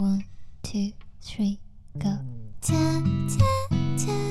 [0.00, 0.24] One,
[0.62, 1.60] two, three,
[1.98, 2.08] go.
[2.08, 2.24] Mm.
[2.62, 3.02] Ta
[3.36, 3.68] ta
[3.98, 4.29] ta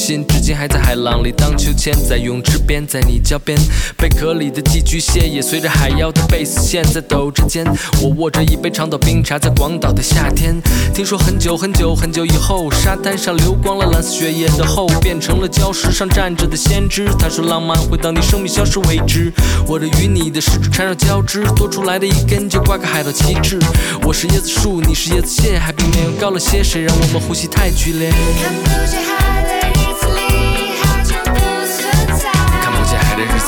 [0.00, 3.58] 心至今还在海浪里荡秋千，在泳池边，在你脚边。
[3.98, 7.66] 贝壳里的寄居蟹也随着海妖的贝斯线在抖着肩。
[8.00, 10.58] 我握着一杯长岛冰茶，在广岛的夏天。
[10.94, 17.06] 听说很久很久很久以后，沙滩上流光了蓝色血液的后，变成了礁石上站着的先知。
[17.18, 19.30] 他说浪漫会当你生命消失为止。
[19.66, 23.58] 我的与你的十指缠绕交织，多出来的一根就挂个海盗旗帜。
[24.02, 28.10] 我是椰子树，你是椰子蟹，海平面又高了些，谁让我们呼吸太剧烈？
[28.10, 29.29] 看不见海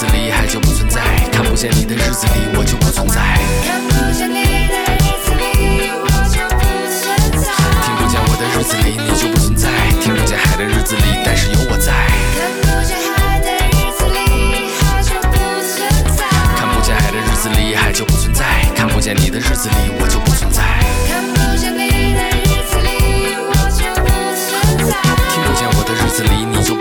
[0.03, 3.23] 子里，海就不存在；看不见你的日子里，我就不存在；
[3.63, 7.07] 看不见你的日子里，我就不存
[7.39, 7.47] 在。
[7.87, 9.69] 听不见我的日子里，你就不存在；
[10.03, 11.93] 听不见海的日子里，但是有我在。
[12.35, 15.87] 看不见海的日子里，海就不存
[16.19, 16.27] 在。
[16.59, 18.43] 看不见海的日子里，海就不存在；
[18.75, 20.63] 看不见你的日子里，我就不存在。
[21.07, 24.99] 看不见你的日子里，我就不存在。
[25.31, 26.75] 听不见我的日子里，你就；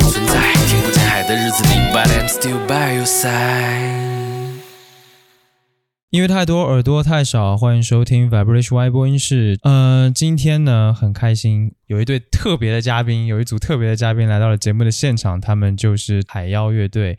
[1.32, 4.60] 的日子里，But I'm still by your side。
[6.10, 9.58] 音乐太多，耳朵太少，欢迎收听 Vibration Y 播音室。
[9.64, 17.18] 呃，今天呢很开心，有一对特别的嘉宾，有一组特别的嘉宾来到了节目的现场，他们就是海妖乐队。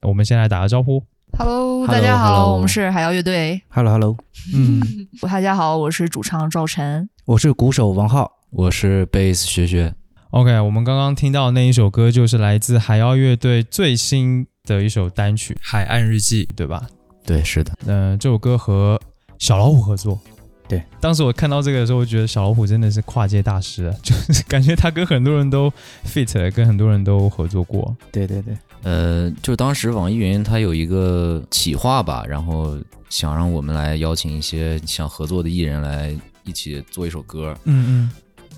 [0.00, 1.04] 我们先来打个招呼。
[1.38, 3.62] Hello，Hello，大家好 hello 我们是海妖乐队。
[3.68, 4.16] Hello Hello，
[4.52, 4.82] 嗯，
[5.22, 7.08] 大家好，我是主唱赵晨。
[7.26, 9.94] 我是鼓手王浩，我是贝斯学学。
[10.32, 16.86] OK，我们刚刚听到的那一首歌就是来自海妖乐队最新的一首单曲《海岸日记》，对吧？
[17.26, 18.98] 对，是的，嗯、这首歌和
[19.38, 20.18] 小老虎合作。
[20.66, 25.70] 对，当时我看到这个的时候，我觉得小老虎真的是跨界大师啊， 就是感觉他跟很多人都
[26.06, 27.94] fit，了跟很多人都合作过。
[28.10, 32.78] 对对对，呃，就是当时网易云它有一个企划吧，然后
[33.10, 37.54] 想让我们来邀请一些想合作的艺人来一起做一首歌。
[37.64, 38.10] 嗯嗯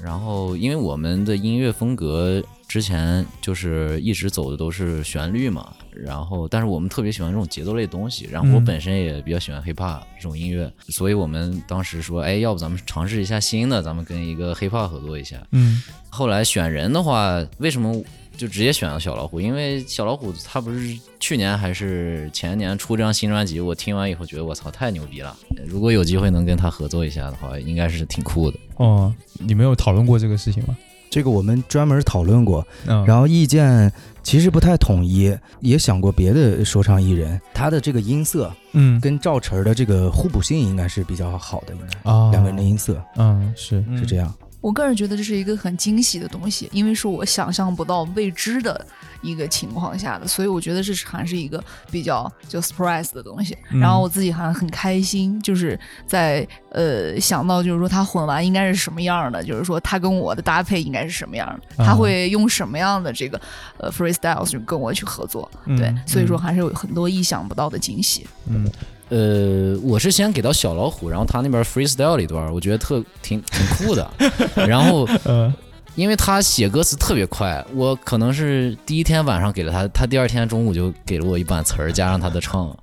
[0.04, 15.38] 然后，因为我们的音乐风格之前就是一直走的都是旋律嘛，然后但是我们特别喜欢这种节奏类的东西，然后我嗯本身也比较喜欢 hiphop 这种音乐，所以我们当时说，哎，要不咱们尝试一下新的，咱们跟一个 hiphop 合作一下。
[15.52, 18.00] 嗯后来选人的话，为什么
[18.36, 25.36] 就直接选了小老虎，因为小老虎他不是去年还是前年出这张新专辑，我听完以后觉得我操太牛逼了，
[25.66, 28.58] 如果有机会能跟他合作一下的话，应该是挺酷的。
[28.76, 30.76] 哦，你没有讨论过这个事情吗？
[31.10, 33.92] 这个我们专门讨论过，嗯，然后意见
[34.24, 44.34] 其实不太统一，也想过别的说唱艺人，他的这个音色嗯跟赵晨儿的这个互补性应该是比较好的，应该啊，两个人的音色嗯是是这样。
[44.64, 48.86] 我个人觉得这是一个很惊喜的东西，因为是我想象不到未知的
[49.20, 53.54] 一个情况下的，所以我觉得这是还是一个比较就 surprise 的东西。
[53.72, 61.46] 嗯然后我自己还很开心，就是在呃想到就是说他混完应该是什么样的，就是说他跟我的搭配应该是什么样
[61.76, 63.38] 的，啊他会用什么样的这个
[63.76, 68.26] 呃 freestyle 就跟我去合作，对嗯，所以说嗯还是有很多意想不到的惊喜。
[68.46, 68.66] 嗯
[69.10, 74.10] 呃，我是先给到小老虎，然后他那边 freestyle 了一段，我觉得特挺挺酷的。
[74.54, 75.52] 然后呃
[75.94, 82.76] 因为他写歌词特别快，我可能是第一天晚上给了他，他第二天中午就给了我一版词儿，加上他的唱，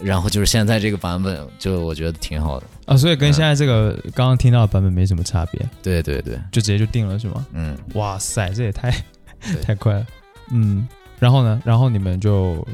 [0.00, 2.66] 然后就是现在这个版本，就我觉得挺好的。
[2.86, 7.44] 啊，所以跟现在这个刚刚听到的版本没什么差别，对对对，就直接就定了是吗？
[7.52, 8.94] 嗯，哇塞，这也太
[9.60, 10.06] 太快了，
[10.52, 10.86] 嗯。
[11.18, 11.62] 然后呢？
[11.64, 12.66] 然后你们就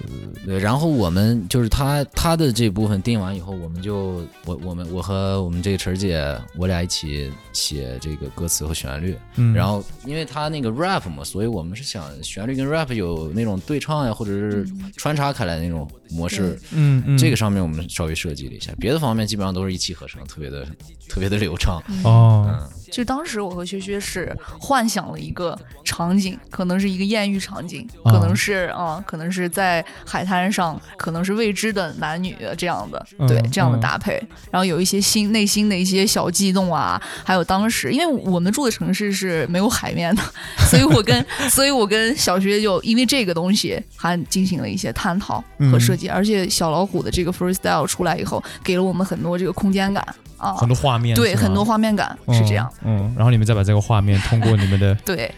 [0.44, 9.16] 对，然后我们就是他他的这部分定完以后，我们就我我们我和我们这个晨儿姐，我俩一起写这个歌词和旋律。
[9.36, 14.66] 嗯，然后因为他那个 rap 嘛，所以我们是想旋律跟 rap 有那种对唱呀，或者是
[14.96, 16.58] 穿插开来那种模式。
[16.72, 20.66] 嗯嗯，这个上面我们稍微设计了一下，别的方面基本上都是一气呵成，特别的
[21.08, 21.82] 特别的流畅。
[22.02, 33.80] 哦，嗯，就当时我和薛薛是幻想了一个场景，可能是一个艳遇场景，啊可能是啊、可能是在海滩上，可能是未知的男女这样的，嗯对这样的嗯。
[33.80, 40.22] 搭配，然后有一些心内心的一些小悸动啊，还有当时因为我们住的城市是没有海面的，
[40.68, 45.42] 所以我跟所以我跟小薛就因为这个东西还进行了一些探讨
[45.72, 50.06] 和设计，而且小老虎的这个 freestyle 出来以后，给了我们很多这个空间感
[50.40, 52.72] 啊，很多画面，对，很多画面感是这样。
[52.82, 55.30] 嗯，嗯，然后你们再把这个画面通过你们的 对，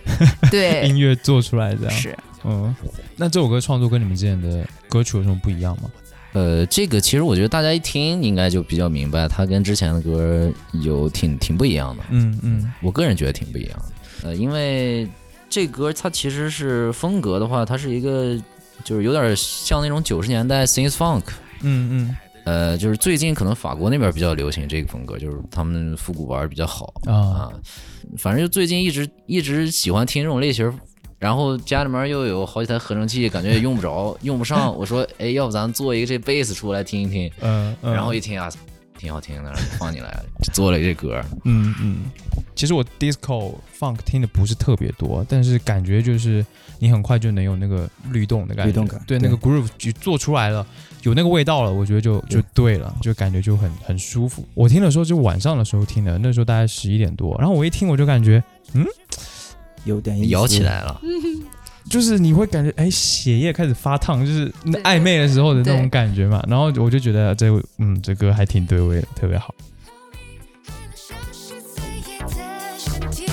[0.50, 2.74] 对，音乐做出来，这样是嗯。
[3.16, 5.90] 那这首歌创作跟你们之前的歌曲有什么不一样吗？
[6.34, 12.02] 呃，这个其实我觉得大家一听应该就比较明白，它跟之前的歌有挺挺不一样的。
[12.10, 14.28] 嗯嗯我个人觉得挺不一样的。
[14.28, 15.06] 呃，因为
[15.50, 18.34] 这歌它其实是风格的话，它是一个
[18.82, 21.24] 就是有点像那种九十年代 synth funk。
[21.60, 27.52] 嗯嗯呃，就是最近可能法国那边比较流行这个风格，就是他们复古玩儿比较好啊啊。
[28.18, 30.74] 反正就最近一直一直喜欢听这种类型儿，
[31.18, 34.76] 然后家里面又有好几台合成器，感觉也用不着，用不上。
[34.76, 37.30] 我说，哎，要不咱做一个这贝斯出来听一听？
[37.40, 38.50] 嗯嗯，然后一听啊，
[39.02, 41.20] 挺好听的，然后就放进来了，就做了这歌。
[41.42, 41.96] 嗯嗯，
[42.54, 46.46] 其实我 disco funk 听的不是特别多，但是感觉就是
[46.78, 50.64] 你很快就能有那个律动的感觉，律动感对，对那个 groove 就做出来了，
[51.02, 54.46] 有那个味道了，我觉得就就对了，就感觉就很很舒服。
[54.54, 58.40] 我听的时候就晚上的时候听的，那时候大概十一点多，然后我一听我就感觉
[58.74, 58.86] 嗯
[59.84, 61.00] 有点摇起，来了，
[61.90, 67.48] 就是你会感觉哎血液开始发烫，就是那暧昧的时候的那种感觉嘛，然后我就觉得这
[67.78, 69.54] 嗯这歌还挺对味的，特别好。
[70.94, 73.26] 像是刺眼的身体，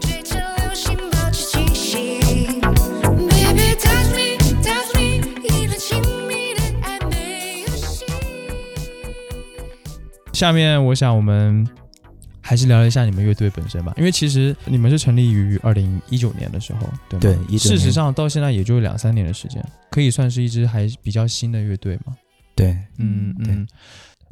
[0.00, 2.20] 追着流星保持清醒。
[3.28, 8.06] Baby touch me, touch me，一段亲密的暧昧游戏。
[10.32, 11.68] 下面我想我们
[12.50, 17.44] 还是聊一下你们乐队本身吧，因为其实你们是成立于二零一九年的时候，对吗？
[17.48, 22.16] 对事实上到现在也就两三年的时间，可以算是一支还比较新的乐队嘛。
[22.56, 23.68] 对，嗯对嗯。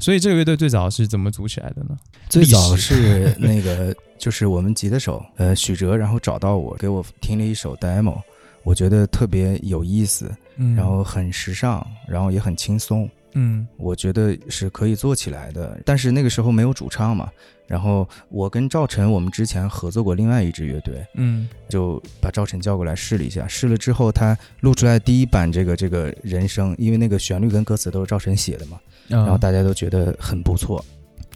[0.00, 1.96] 所以这个乐队最早是怎么组起来的呢？
[2.28, 8.20] 最早是 那个就是我们吉他手呃许哲，然后找到我给我听了一首 demo，
[8.64, 15.80] 我觉得特别有意思，嗯然后很时尚，然后也很轻松，嗯我觉得是可以做起来的。
[15.84, 17.30] 但是那个时候没有主唱嘛，
[17.68, 30.82] 然后我跟赵晨我们之前合作过另外一支乐队，嗯就把赵晨叫过来试了一下，试了之后他录出来第一版这个这个人声，因为那个旋律跟歌词都是赵晨写的嘛，然然后大家都觉得很不错，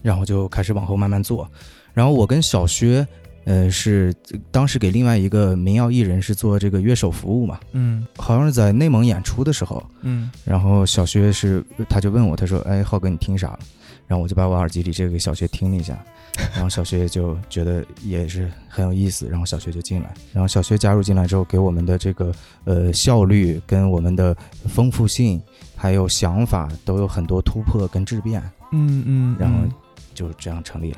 [0.01, 1.47] 然后就开始往后慢慢做。
[1.93, 3.07] 然后我跟小薛，
[3.45, 4.11] 呃，是
[4.49, 13.59] 当时给另外一个民谣艺人是做这个乐手服务嘛，嗯好像是在内蒙演出的时候，嗯然后小薛是他就问我，他说：“哎，浩哥你听啥了？”
[14.07, 15.97] 然后我就把我耳机里这个给小薛听了一下，
[16.53, 22.33] 然后小薛就觉得也是很有意思，然后小薛就进来，然后小薛加入进来之后，给我们的这个
[22.65, 24.35] 呃效率跟我们的
[24.67, 25.41] 丰富性
[25.75, 28.41] 还有想法都有很多突破跟质变，
[28.71, 29.71] 嗯嗯，然后嗯
[30.13, 30.97] 就这样成立了。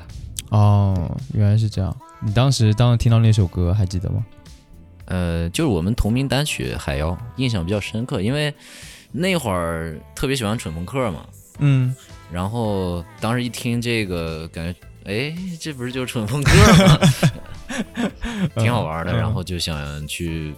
[0.50, 1.94] 哦，原来是这样。
[2.20, 4.24] 你当时当时听到那首歌还记得吗？
[5.06, 8.52] 呃，就是我们同名单曲《海妖》，印象比较深刻，因为
[9.12, 11.26] 那会儿特别喜欢蠢朋克嘛，
[11.58, 11.94] 嗯，
[12.32, 16.50] 然后当时一听这个，感觉哎，这不是就是蠢风歌
[16.86, 16.98] 吗？
[18.56, 20.54] 挺好玩的，嗯然后就想去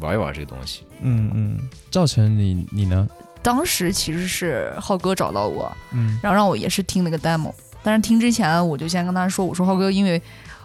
[0.00, 0.82] 玩一玩这个东西。
[1.00, 3.08] 嗯嗯，赵晨你你呢？
[3.42, 7.52] 当时其实是浩哥找到我，嗯然后让我也是听那个 demo，
[7.82, 10.20] 但是听之前我就先跟他说，我说浩哥，因为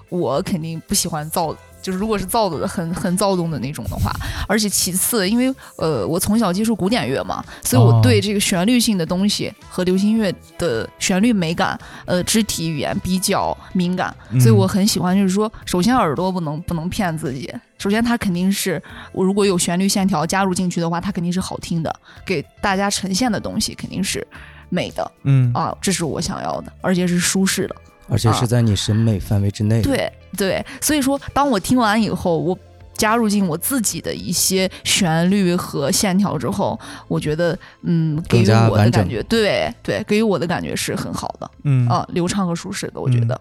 [0.10, 4.12] 我肯定不喜欢躁，就是如果是躁的很很躁动的那种的话，
[4.48, 21.94] 而且其次，因为呃我从小接触古典乐嘛，所以我对这个旋律性的东西和流行乐的旋律美感，呃肢体语言比较敏感，所以我很喜欢，就是说，首先耳朵不能不能骗自己，首先它肯定是我如果有旋律线条加入进去的话，它肯定是好听的，
[22.26, 24.26] 给大家呈现的东西肯定是
[24.70, 27.76] 美的嗯啊，这是我想要的，而且是舒适的。
[28.08, 32.58] 而且是在你审美范围之内。，对对，所以说当我听完以后，我
[32.96, 43.40] 加入进我自己的一些旋律和线条之后，我觉得嗯，给予我的感觉，对对，给予我的感觉是很好的嗯啊，流畅和舒适的，我觉得，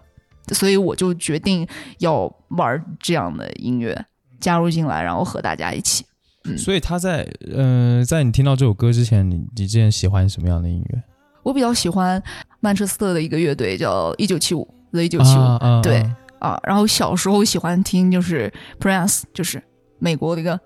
[0.53, 1.67] 所以我就决定
[1.99, 4.05] 要玩这样的音乐，
[4.39, 6.03] 加入进来，然后和大家一起。
[6.45, 11.01] 嗯所以他在呃，在你听到这首歌之前，你你之前喜欢什么样的音乐？
[11.43, 12.21] 我比较喜欢
[12.59, 15.97] 曼彻斯特的一个乐队叫一九七五，The 一九七五啊啊对
[16.39, 19.61] 啊啊，然后小时候喜欢听就是 Prince，就是
[19.99, 20.59] 美国的一个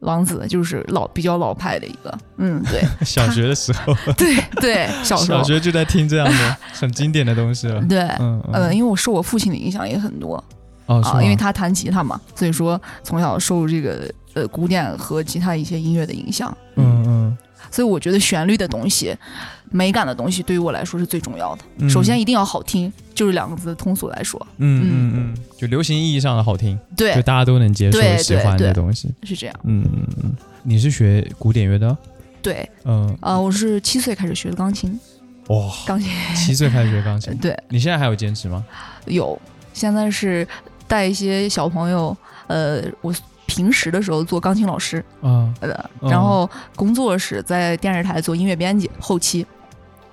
[0.00, 5.38] 王子，就是老比较老派的一个，嗯，对 小学的时候， 对对，小时候。
[5.38, 7.80] 小学就在听这样的 很经典的东西了。
[7.86, 10.42] 对，嗯呃，因为我受我父亲的影响也很多
[10.86, 17.38] 哦，啊，因为他弹吉他嘛，所以说从小受这个呃古典和吉他一些音乐的影响，嗯嗯
[17.74, 19.12] 所以我觉得旋律的东西、
[19.72, 21.64] 美感的东西对于我来说是最重要的。
[21.78, 21.90] 嗯。
[21.90, 27.16] 首先一定要好听，就是两个字通俗来说，嗯嗯嗯，就流行意义上的好听，对。
[27.16, 29.12] 就，大家都能接受喜欢的东西。
[29.24, 29.56] 是这样。
[29.64, 31.96] 嗯嗯嗯，你是学古典乐的？
[32.40, 34.96] 对，嗯，呃，我是七岁开始学的钢琴，
[35.48, 36.08] 哇，钢琴。
[36.36, 37.58] 七岁开始学钢琴， 对。
[37.68, 38.64] 你现在还有坚持吗？
[39.06, 39.36] 有，
[39.72, 40.46] 现在是
[40.86, 42.16] 带一些小朋友，
[42.46, 43.12] 呃，我
[43.46, 45.52] 平时的时候做钢琴老师，啊，
[46.00, 49.46] 然后工作室在电视台做音乐编辑，后期，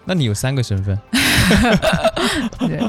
[0.05, 0.97] 那你有三个身份，
[2.59, 2.81] 对，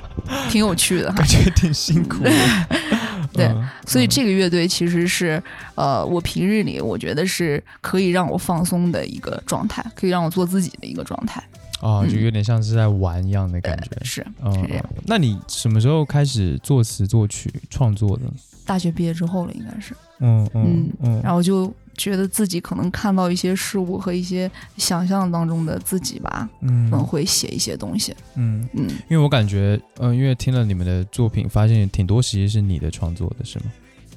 [0.50, 1.26] 挺有趣的哈 感。
[1.26, 2.30] 觉挺辛苦的。
[3.32, 5.42] 对嗯所以这个乐队其实是，
[5.74, 11.42] 呃，我平日里我觉得是可以让我放松的一个状态，可以让我做自己的一个状态。
[11.80, 13.88] 啊，就嗯有点像是在玩一样的感觉。
[13.98, 14.84] 呃是嗯是这样。
[15.06, 18.24] 那你什么时候开始作词作曲创作的？
[18.66, 26.90] 大学毕业之后了，应该是，嗯嗯嗯，然后就觉得自己可能看到一些事物和一些想象当中的自己吧，嗯。
[26.90, 28.14] 可能会写一些东西。
[28.36, 33.64] 嗯，嗯，因为我感觉，嗯、因为听了你们的作品，发现挺多其实是你的创作的，是吗？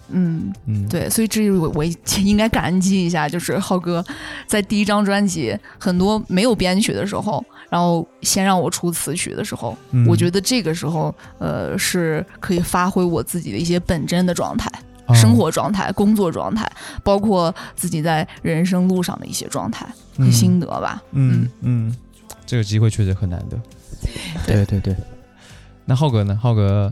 [0.09, 1.83] 嗯，嗯，，对，所以这我我
[2.23, 4.05] 应该感激一下，就是浩哥
[4.45, 10.05] 在第一张专辑很多没有编曲的时候，然后先让我出词曲的时候，嗯。
[10.07, 14.79] 我觉得这个时候呃是可以发挥我自己的一些本真的状态、得
[15.13, 16.69] 生活状态、工作状态，
[17.03, 21.01] 包括自己在人生路上的一些状态和心得吧。
[21.11, 21.95] 嗯嗯，
[22.45, 23.59] 这个机会确实很难得。
[24.45, 24.95] 对对对。
[25.85, 26.37] 那浩哥呢？
[26.41, 26.91] 浩哥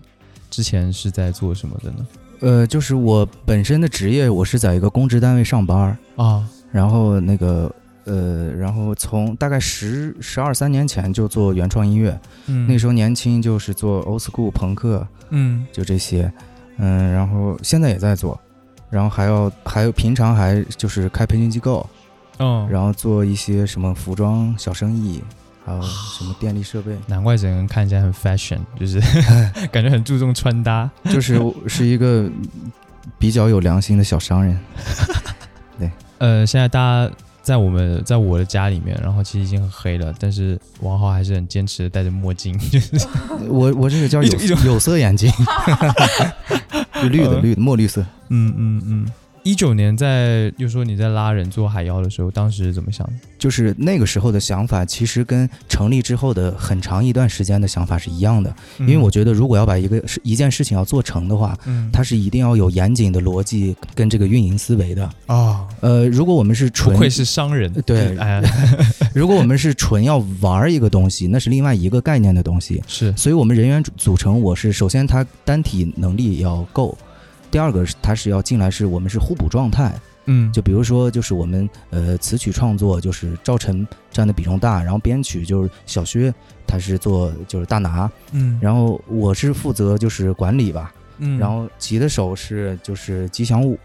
[0.52, 2.06] 之前是在做什么的呢？
[2.42, 16.32] 呃，就是我本身的职业，我是在一个公职单位上班儿，啊，然后那个呃，然后从大概十十二三年前就做原创音乐，嗯，那时候年轻就是做 old school 朋克，嗯就这些，
[16.78, 18.40] 嗯，然后现在也在做，
[18.90, 21.88] 然后还要还有平常还就是开培训机构，
[22.40, 25.22] 嗯，然后做一些什么服装小生意，
[25.66, 29.00] 还有什么电力设备，难怪整个人看起来很 fashion， 就是
[29.72, 30.90] 感觉很注重穿搭。
[31.06, 32.30] 就是是一个
[33.18, 34.60] 比较有良心的小商人。
[35.80, 37.12] 对呃，现在大家
[37.44, 43.06] 在我们在我的家里面，然后其实已经很黑了，但是王浩还是很坚持的戴着墨镜， 就是
[43.48, 45.30] 我我这个叫有色眼镜，
[47.04, 48.02] 就绿的呃绿的墨绿色。
[48.30, 49.06] 嗯嗯嗯。
[49.44, 53.14] 一九年在又说你在拉人做海妖的时候，当时怎么想的？
[53.38, 58.56] 就是那个时候的想法，其实跟成立之后的很长一段时间的想法是一样的。
[58.80, 65.10] 因为我觉得，如果要把一个事一件事情要做成的话，嗯它是一定要有严谨的逻辑跟这个运营思维的。
[65.26, 68.42] 啊，呃，如果我们是不纯愧是商人，对哎，
[69.14, 72.82] 如果我们是纯要玩一个东西，那是另外一个概念的东西。
[72.88, 76.98] 是所以，我们人员组组成，我是首先他单体能力要够，
[77.54, 79.94] 第二个是他是要进来是我们是互补状态。
[80.26, 86.34] 嗯，就比如说，就是我们呃词曲创作，就是赵晨占的比重大，然后编曲就是小薛，
[86.66, 91.38] 他是做就是大拿，嗯，然后我是负责就是管理吧，嗯。
[91.38, 93.78] 然后吉的手是就是吉祥物，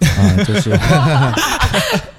[0.00, 0.70] 啊，就是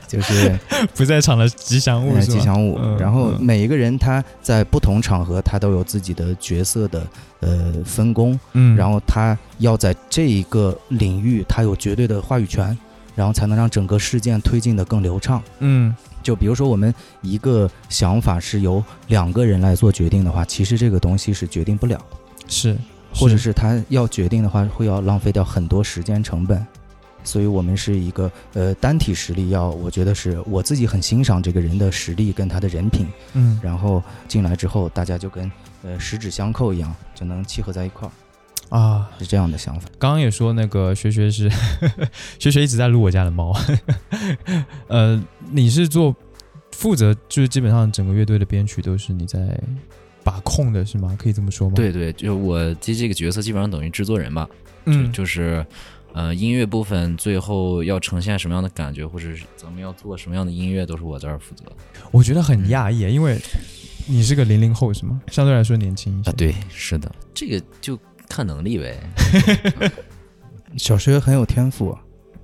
[0.07, 0.57] 就是
[0.95, 2.17] 不在场的吉祥物？
[2.19, 2.77] 吉祥物。
[2.81, 7.05] 嗯然后嗯每一个人他在不同场合，他都有自己的角色的
[7.39, 12.77] 呃分工，嗯，然后他要在这一个领域，他有绝对的话语权，
[13.15, 15.41] 然后才能让整个事件推进的更流畅。
[15.59, 15.93] 嗯
[16.23, 22.03] 就比如说，我们一个想法是由两个人来做决定的话，其实这个东西是决定不了，
[22.47, 22.75] 是，
[23.13, 26.65] 或者是他要决定的话，会要浪费掉很多时间成本。
[27.25, 33.59] 所以我们是一个呃单体实力要，我觉得是我自己很欣赏这个人的实力跟他的人品，嗯。
[33.61, 35.51] 然后进来之后，大家就跟
[35.83, 39.89] 呃十指相扣一样，就能契合在一块儿，啊，是这样的想法。
[39.97, 41.49] 刚刚也说那个学学是
[42.39, 43.53] 学学一直在撸我家的猫，
[44.87, 46.15] 呃，你是做
[46.71, 49.59] 负责，就是基本上整个乐队的编曲都是你在
[50.23, 51.15] 把控的，是吗？
[51.19, 54.49] 可以这么说吗？，对对，就我接这个角色基本上等于制作人吧，
[54.85, 55.65] 嗯，就就是，
[56.15, 61.73] 呃，音乐部分最后要呈现什么样的感觉，或者是咱们要做什么样的音乐，都是我这儿负责的
[62.09, 63.37] 我觉得很讶异，因为
[64.07, 65.21] 你是个零零后是吗？
[65.27, 66.29] 相对来说年轻一些。
[66.29, 66.33] 啊。
[66.37, 68.97] 对，是的，这个就看能力呗。
[70.77, 71.97] 小学很有天赋，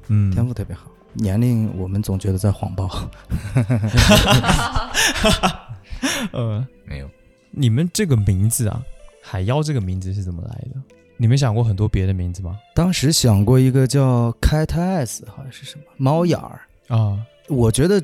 [0.09, 0.91] 嗯，天赋特别好。
[1.13, 3.09] 年龄我们总觉得在谎报，
[6.33, 7.09] 呃，没有，
[7.51, 8.83] 你们这个名字啊，
[9.23, 10.81] 海妖这个名字是怎么来的？
[11.21, 12.57] 你们想过很多别的名字吗？
[12.73, 16.61] 当时想过一个叫 Cat Eyes，好像是什么猫眼儿。
[16.87, 17.15] 啊，
[17.47, 18.03] 我觉得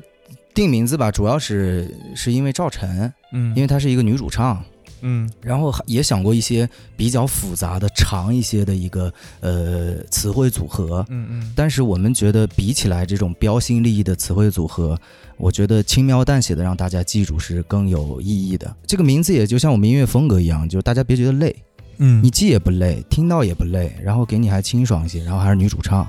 [0.54, 4.62] 定名字吧，主要是是因为赵晨，嗯，因为她是一个女主唱，
[5.00, 11.04] 嗯然后也想过一些比较复杂的、长一些的一个呃词汇组合。
[11.08, 14.96] 嗯嗯，但是我们觉得，比起来这种标新立异的词汇组合，
[15.36, 18.72] 我觉得轻描淡写的让大家记住是更有意义的。
[18.86, 21.54] 这个名字也就像我们音乐风格一样，就是大家别觉得累，
[21.98, 26.08] 嗯你记也不累，听到也不累，然后给你还清爽一些，然后还是女主唱，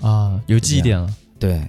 [0.00, 1.08] 啊，有记忆点了。
[1.38, 1.62] 对，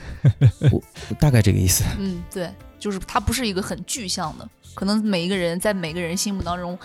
[0.70, 1.82] 我我大概这个意思。
[1.98, 6.78] 嗯，对，就是它不是一个很具象的，可能每一个人在每个人心目当中，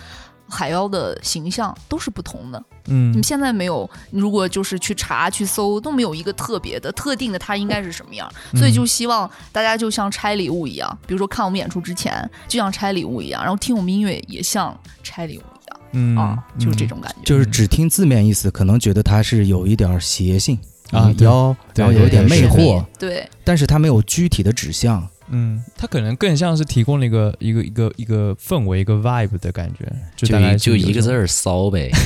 [0.48, 2.58] 海妖的形象都是不同的。
[2.86, 8.30] 你嗯们现在没有，如果就是去查去搜，都没有一个特别的、特定的，它应该是什么样。
[8.54, 15.42] 所以就希望大家就像拆礼物一样，比如说看我们演出之前，就像拆礼物一样，然后听我们音乐也像拆礼物
[15.94, 17.20] 嗯啊，就是这嗯种感觉。
[17.24, 20.58] 就是只听字面意思，可能觉得它是有一点邪性
[20.90, 25.08] 啊妖，然后有一点魅惑，对，但是它没有具体的指向。
[25.30, 31.22] 嗯，它可能更像是提供了一个一个一个一个氛围，一个 vibe 的感觉，就就大概一就一个字儿。
[31.22, 31.90] 儿骚呗。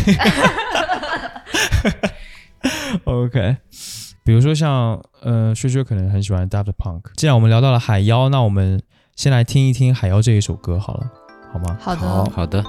[3.04, 3.56] OK，
[4.24, 7.02] 比如说像呃，薛薛可能很喜欢 Daft Punk。
[7.16, 8.80] 既然我们聊到了海妖，那我们
[9.16, 11.10] 先来听一听海妖这一首歌好了，
[11.52, 11.76] 好吗？
[11.80, 12.64] 好的，好好的，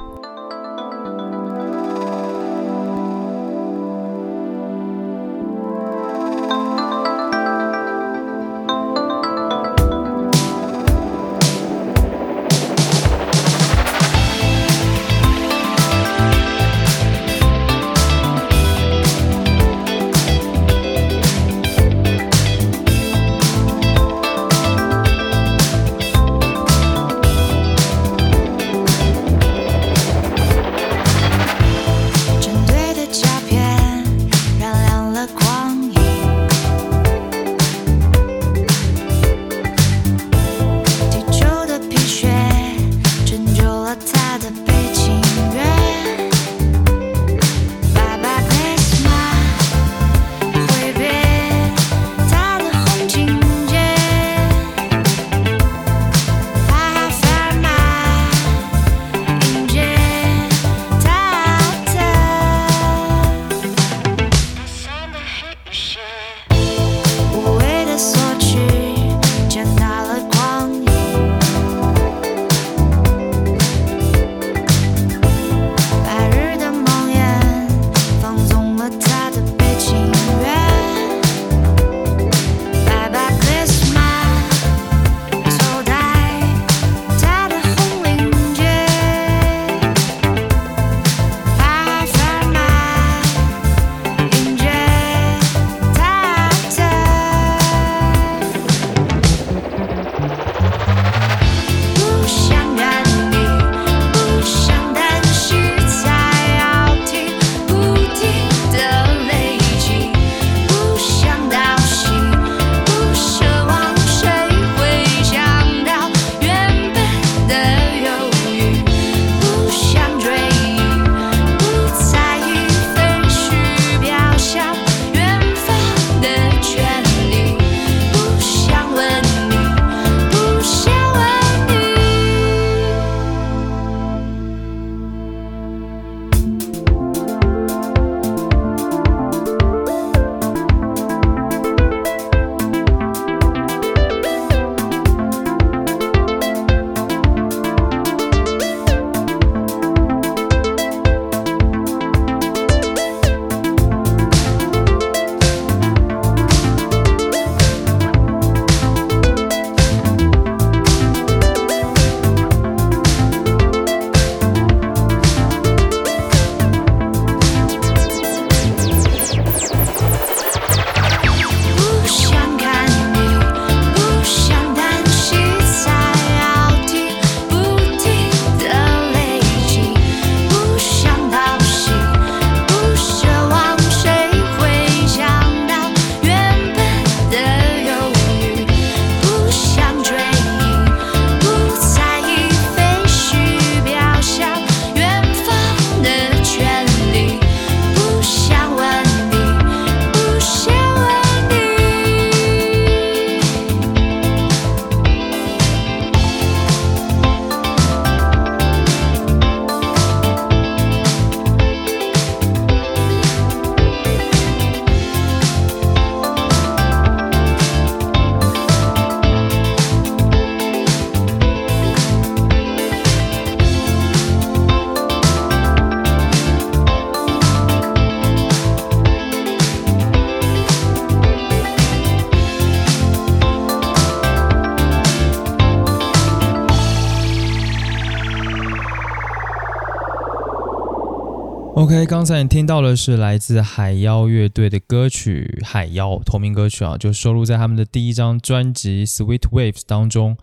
[241.80, 250.36] OK，刚才你听到的是来自海妖乐队的歌曲《海妖》同名歌曲啊，就收录在他们的第一张专辑《Sweet Waves》当中。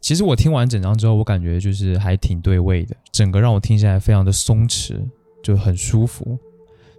[0.00, 4.98] 其实我听完整张之后，我感觉就是还挺对味的，整个让我听起来非常的松弛，
[5.42, 6.38] 就很舒服。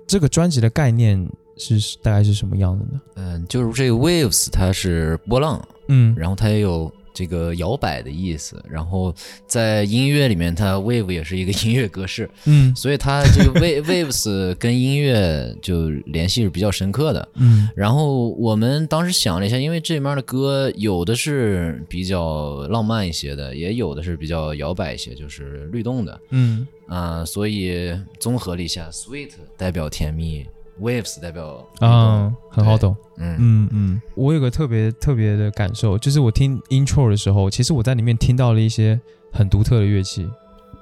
[0.05, 3.01] 这个专辑的概念是大概是什么样的呢？
[3.15, 9.13] 嗯，就是这个 waves 它是波浪，嗯然后它也有这个摇摆的意思，然后
[9.45, 12.73] 在音乐里面，它 wave 也是一个音乐格式，嗯。
[12.73, 17.27] 所以它这个 wave waves 跟音乐就联系是比较深刻的。
[17.33, 17.67] 嗯。
[17.75, 26.65] 然后我们当时想了一下，因为这里面的歌有的是比较浪漫一些的，也有的是比较摇摆一些，就是律动的，嗯。
[26.87, 30.43] 啊、所以综合了一下，sweet 代表甜蜜
[30.79, 32.95] ，waves 代表啊，很好懂。
[33.17, 38.99] 嗯嗯嗯，我有个特别特别的感受，就是我听 intro 的时候，其实我在里面听到了一些
[39.31, 40.27] 很独特的乐器，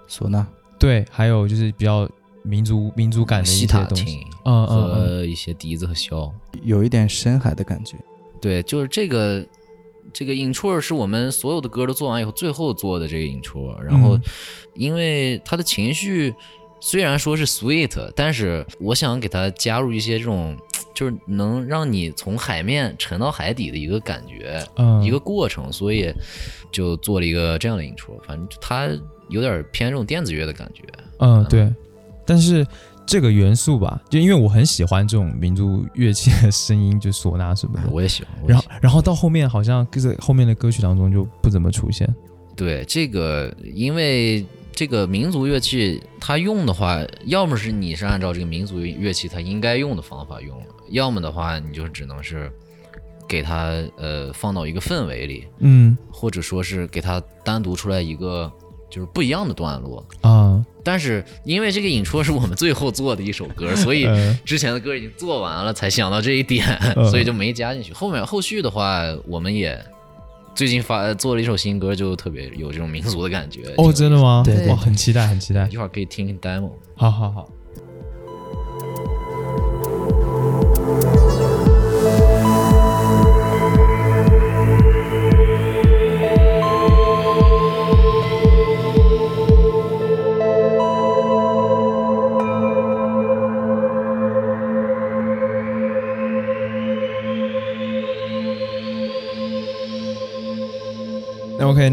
[0.08, 0.46] 唢呐，
[0.80, 2.08] 对，还有就是比较
[2.44, 4.20] 民族民族感的一西些东西。
[4.46, 6.32] 嗯嗯一些笛子和箫。
[6.64, 7.98] 有一点深海的感觉。
[8.40, 9.46] 对，就是这个
[10.14, 14.22] 这个 intro 是我们所有的歌都做完以后最后做的这个 intro，然后嗯
[14.76, 16.34] 因为他的情绪
[16.80, 20.56] 虽然说是 sweet，但是我想给它加入一些这种
[20.94, 26.14] 就是能让你从海面沉到海底的一个感觉，嗯一个过程，所以
[26.72, 28.90] 就做了一个这样的 intro，反正它
[29.30, 30.84] 有点偏这种电子乐的感觉。
[31.20, 31.74] 嗯对，
[32.26, 32.66] 但是
[33.06, 37.90] 这个元素吧，就因为我很喜欢这种民族乐器的声音，就唢呐什么的。
[37.90, 42.08] 我也喜欢，然后然后到后面好像就是后面的歌曲当中就不怎么出现。
[42.56, 44.46] 对这个，因为
[44.78, 50.56] 这个民族乐器，它用的话，要么是你是按照这个民族乐器它应该用的方法用，
[50.90, 52.52] 要么的话，你就只能是
[53.28, 58.52] 给它呃放到一个氛围里，嗯或者说是给它单独出来一个
[58.88, 60.06] 就是不一样的段落。
[60.22, 66.64] 啊，但是因为这个引出是我们最后做的一首歌，所以呃 之前的歌已经做完了，才想到这一点，
[66.96, 67.92] 嗯所以就没加进去。
[67.94, 69.84] 后面后续的话，我们也
[70.58, 73.62] 最近发做了一首新歌，就特别有这种民族的感觉。
[73.78, 74.42] 哦，真的吗？
[74.44, 75.78] 对对哇，很期待，很期待一。
[75.78, 76.72] 会儿可以听听 demo。
[76.96, 77.48] 好好好。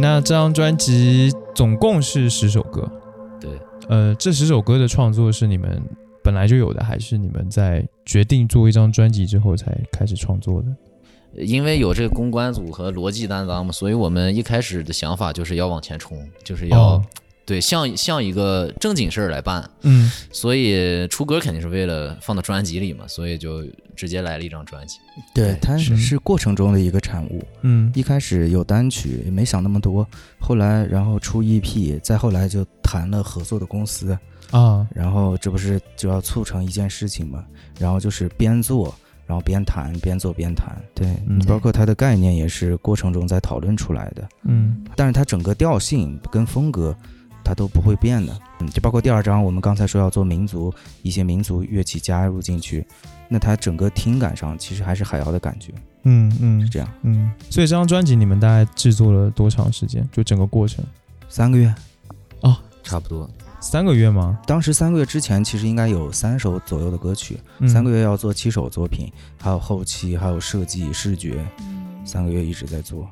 [0.05, 2.87] 那这张专辑总共是十首歌。
[3.41, 3.51] 对，
[3.89, 5.83] 呃，这十首歌的创作是你们
[6.23, 11.43] 本来就有的，还是你们在决定做一张专辑之后才开始创作的？
[11.43, 17.05] 因为有这个公关组和逻辑担当嘛，所以我们一开始的想法就是要往前冲，就是要、哦
[17.47, 19.69] 对像像一个正经事儿来办。
[19.83, 23.63] 嗯所以出歌肯定是为了放到专辑里嘛，所以就
[23.95, 24.99] 直接来了一张专辑。
[25.35, 27.43] 对，它是是过程中的一个产物。
[27.63, 30.07] 嗯一开始有单曲，也没想那么多，
[30.41, 34.17] 后来然后出 EP，再后来就谈了合作的公司，
[34.51, 37.45] 啊然后这不是就要促成一件事情嘛？
[37.79, 38.95] 然后就是边做，
[39.27, 40.77] 然后边谈，边做边谈。
[40.95, 46.97] 对，嗯包括它的概念也是过程中在讨论出来的，嗯但是它整个调性跟风格。
[47.45, 52.85] 它都不会变的，嗯，就包括第二章，我们刚才说要做民族一些民族乐器加入进去，
[53.29, 55.73] 那它整个听感上其实还是海瑶的感觉，
[56.05, 56.89] 嗯嗯是这样。
[57.03, 57.31] 嗯。
[57.51, 60.09] 所以这张专辑你们大概制作了多长时间？
[60.11, 60.83] 就整个过程
[61.29, 61.73] 三个月，
[62.41, 63.29] 哦差不多，
[63.61, 64.39] 三个月吗？
[64.47, 71.45] 当时三个月之前其实应该有三首左右的歌曲，嗯三个月要做七首作品，还有后期，还有设计、视觉，
[72.05, 73.09] 三个月一直在做。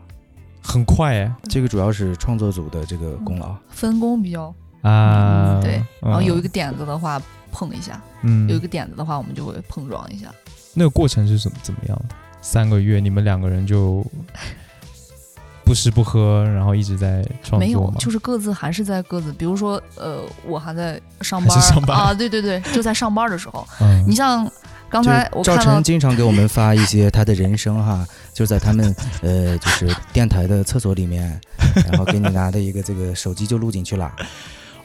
[0.62, 3.54] 很快哎这个主要是创作组的这个功劳。
[3.68, 5.60] 分工比较啊。
[5.62, 7.20] 对，然后有一个个点子的话
[7.50, 10.26] 碰一下，嗯有一个点子的话我们就会碰撞一下。
[10.74, 12.14] 那个过程是怎么怎么样的？
[12.40, 14.04] 三个月你们两个人就
[15.64, 17.94] 不吃不喝，然后一直在创作没有，？
[17.98, 24.50] 就是各自还是在各自，比如说呃，我还在上班上班啊，对对对，就在上班的时候，嗯你像
[24.88, 31.40] 刚才我赵看到晨经常给我们发一些他的人生哈，就在他们呃就是电台的厕所里面，
[31.90, 34.12] 然后给你拿的一个这个手机就录进去了。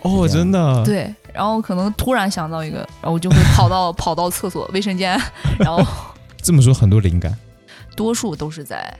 [0.01, 5.19] 哦，真的，对，然后可能突然想到一个，然后我就会跑到 跑到厕所卫生间，
[5.59, 5.83] 然后
[6.41, 7.35] 这么说很多灵感。
[7.95, 8.95] 多数都是在。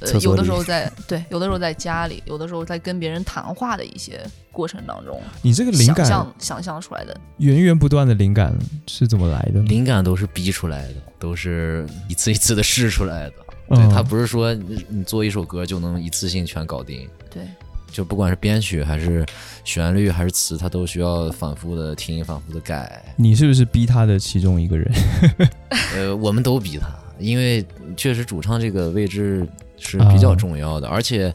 [0.00, 7.16] 呃有的时候在对，有的时候在家里，有的时候在跟别人谈话的一些过程当中，你这个灵感想象想象出来的。
[7.36, 8.52] 源源不断的灵感
[8.88, 9.60] 是怎么来的？
[9.60, 13.34] 灵感都是逼出来的，都是一次一次的试出来的。
[13.74, 17.08] 对，嗯它不是说你你做一首歌就能一次性全搞定。
[17.30, 17.46] 对，
[17.90, 19.24] 就不管是编曲还是
[19.64, 23.04] 旋律还是词，他都需要反复的听，反复的改。
[23.16, 24.92] 你是不是逼他的其中一个人？
[25.94, 27.64] 呃，我们都逼他，因为
[27.96, 29.46] 确实主唱这个位置
[29.78, 31.34] 是比较重要的，而且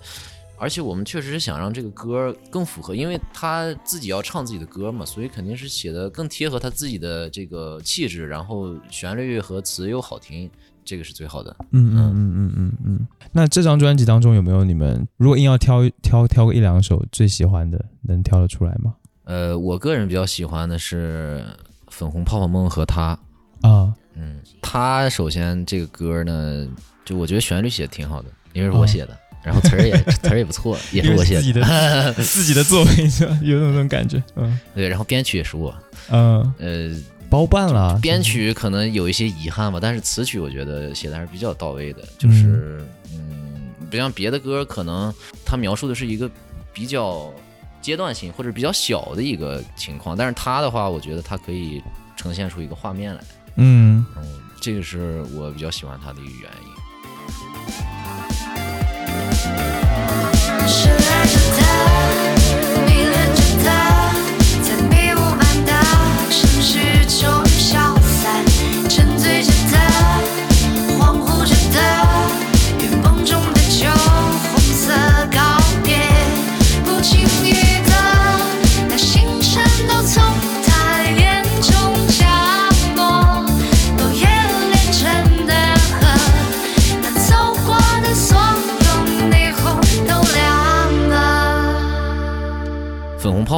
[0.59, 10.49] 而且我们确实是想让这个歌更符合，因为他自己要唱自己的歌嘛，所以肯定是写的更贴合他自己的这个气质，然后旋律和词又好听，
[10.87, 11.55] 这个是最好的。
[11.71, 13.07] 嗯嗯嗯嗯嗯嗯。
[13.33, 18.95] 那这张专辑当中有没有你们如果硬要挑挑挑个一两首最喜欢的，能挑得出来吗？
[19.25, 21.43] 呃，我个人比较喜欢的是
[21.89, 23.19] 《粉红泡泡梦》和他。
[23.61, 26.65] 啊，嗯，他首先这个歌呢，
[27.03, 33.05] 就我觉得旋律写的挺好的，因为是我写的，然后词儿也 词儿也不错，也是我写自己的 自己的作品？
[33.43, 35.75] 有那种感觉，嗯对，然后编曲也是我，
[36.09, 36.89] 嗯，呃，
[37.29, 37.99] 包办了。
[38.01, 45.13] 编曲可能有一些遗憾吧，但是词曲我觉得写的还是比较到位的，就是嗯，不像别的歌，可能
[45.45, 46.29] 他描述的是一个
[46.73, 47.33] 比较
[47.81, 51.81] 阶段性或者比较小的一个情况，但是他的话，我觉得他可以
[52.15, 53.21] 呈现出一个画面来。
[53.55, 54.23] 嗯嗯，
[54.61, 56.67] 这个是我比较喜欢他的一个原因。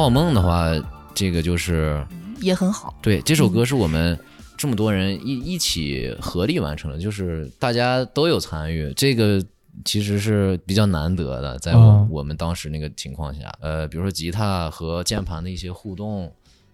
[0.00, 0.72] 泡泡梦的话，
[1.14, 2.04] 这个就是
[2.40, 2.94] 也很好。
[3.02, 4.18] 对这首歌是我们
[4.56, 9.42] 这么多人一一起合力完成的，就是大家都有参与，这个
[9.84, 16.32] 其实是比较难得的，在我、哦我们当时那个情况下，呃，比如说吉他和键盘的一些互动，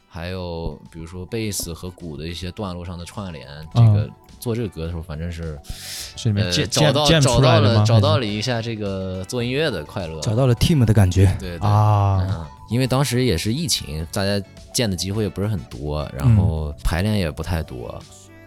[0.09, 4.09] 还有比如说贝斯和鼓的一些段落上的串联，这个。
[4.39, 5.71] 做这个歌的时候，反正是，呃，
[6.17, 7.59] 是里面建找到建找到？
[7.59, 11.25] 了找到了一下这个做音乐的快乐，找到了 team 的感觉。
[11.41, 16.37] 对对啊，嗯，因为当时也是疫情，大家见的机会也不是很多，然嗯。
[16.37, 17.99] 后排练也不太多，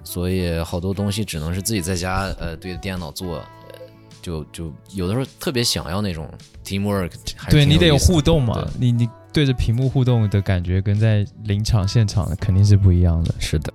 [0.04, 3.80] 所以好多东西只能是自己在家呃对着电脑做，呃
[4.22, 6.30] 就就有的时候特别想要那种
[6.66, 7.12] teamwork，
[7.50, 13.34] 对你得有互动嘛，你你对着屏幕互动的感觉跟在临场现场肯定是不一样的。
[13.40, 13.72] 是的，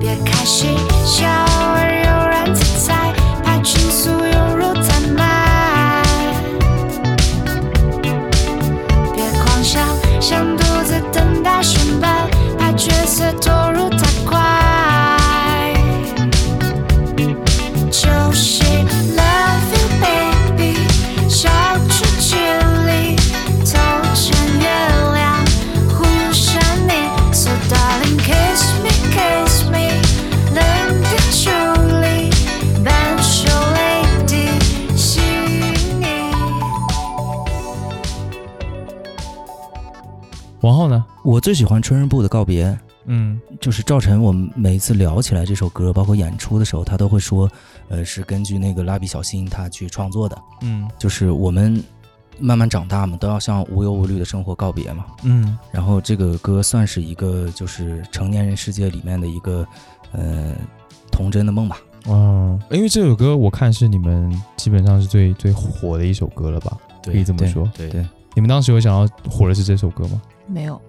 [0.00, 0.70] 别开心，
[1.04, 1.28] 笑
[41.44, 47.46] 最喜欢春日部的告别，嗯就是赵晨，我们每一次聊起来这首歌，包括演出的时候，他都会说，
[47.90, 50.38] 呃，是根据那个蜡笔小新他去创作的。
[50.62, 51.84] 嗯就是我们
[52.40, 55.04] 慢慢长大嘛，都要向无忧无虑的生活告别嘛。
[55.22, 59.68] 嗯然后这个歌算是一个就是成年人世界里面的一个
[60.12, 60.54] 呃
[61.12, 61.76] 童真的梦吧。
[62.06, 66.74] 哦，因为这首歌我看是你们基本上是最最火的一首歌了吧？
[67.04, 67.70] 可以这么对说。
[67.76, 68.02] 对对，
[68.32, 70.22] 你们当时有想要火的是这首歌吗？
[70.46, 70.80] 没有，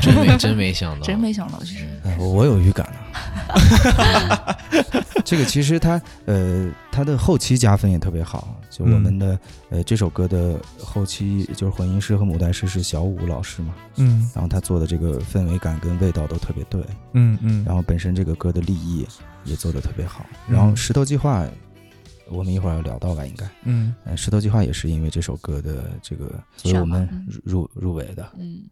[0.00, 1.86] 真没真没想到，真没想到，其实。
[2.04, 4.56] 哎我我有预感了。
[5.24, 9.38] 这个其实它呃它的后期加分也特别好，就我们的、
[9.70, 14.30] 呃这首歌的后期就是混音师和母带师是小五老师嘛，嗯。
[14.34, 16.80] 然后他做的这个氛围感跟味道都特别对，
[17.12, 19.06] 嗯嗯，然后本身这个歌的立意
[19.44, 20.54] 也做的特别好，嗯。
[20.54, 21.44] 然后石头计划
[22.28, 23.94] 我们一会儿要聊到吧应该，嗯。
[24.04, 27.08] 呃石头计划也是因为这首歌的这个，所以我们
[27.44, 28.28] 入入围的。
[28.38, 28.62] 嗯，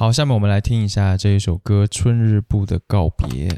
[0.00, 3.48] 好，下面我们来听一下这一首歌《春日部的告别》。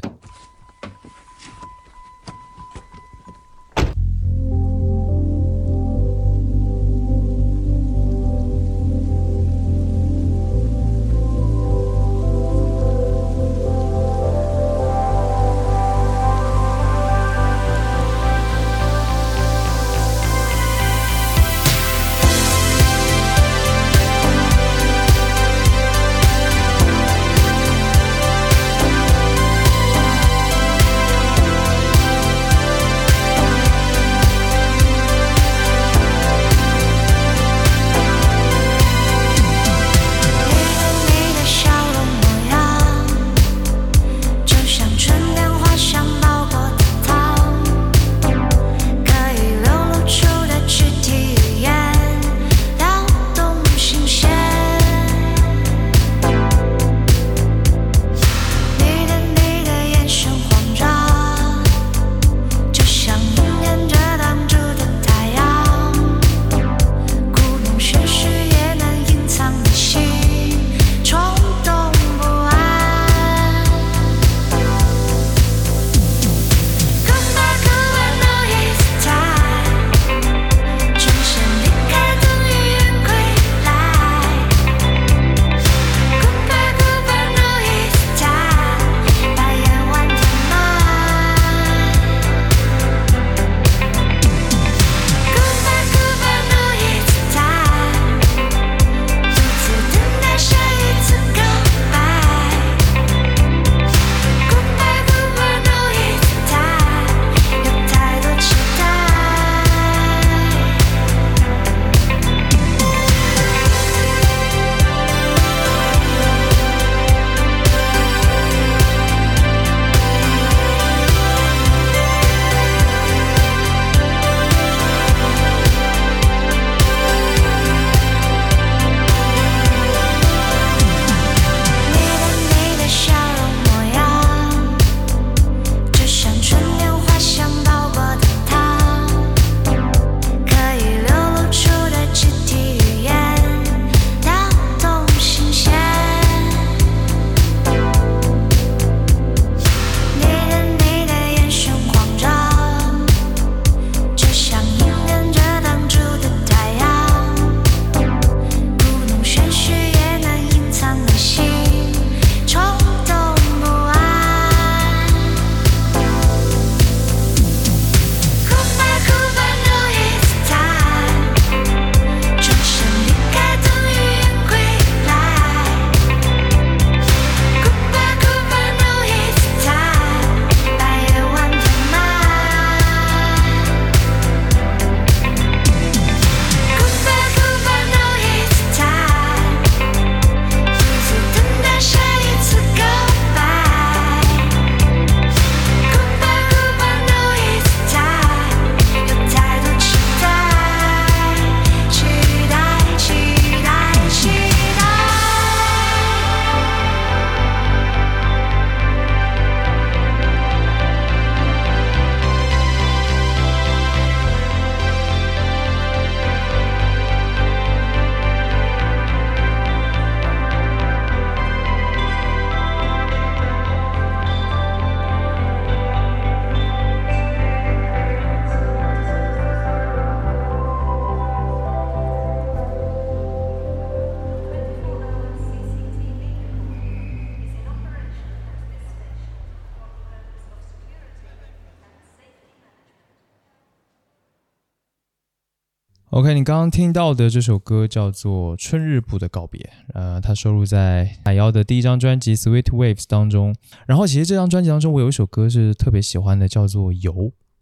[246.13, 249.59] OK，你刚刚听到的这首歌叫做《春日部的告别》，
[249.95, 253.55] 呃，它收录在海妖的第一张专辑《Sweet Waves》当中。
[253.87, 257.11] 然后，其实这张专辑当中，我有一首歌是特别喜欢的，叫做《游》，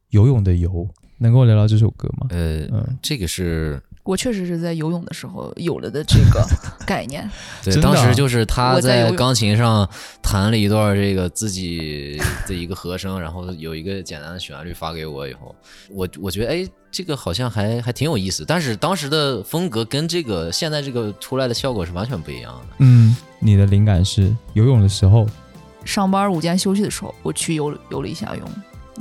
[0.10, 0.86] 游泳的游。
[1.20, 2.28] 能跟我聊聊这首歌吗？
[2.32, 6.46] 呃，嗯，这个是我确实是在游泳的时候有了的这个
[6.86, 7.30] 概念。
[7.64, 9.88] 对，当时就是他在钢琴上
[10.22, 15.56] 弹了一段这个自己的一个和声，然后有一个简单的旋律发给我以后，
[15.90, 22.76] 我我觉得哎，这个好像还还挺有意思，但是当时的风格跟这个现在这个出来的效果是完全不一样的。
[22.80, 25.28] 嗯，你的灵感是游泳的时候，
[25.86, 28.50] 上班午间休息的时候，我去游游了一下泳。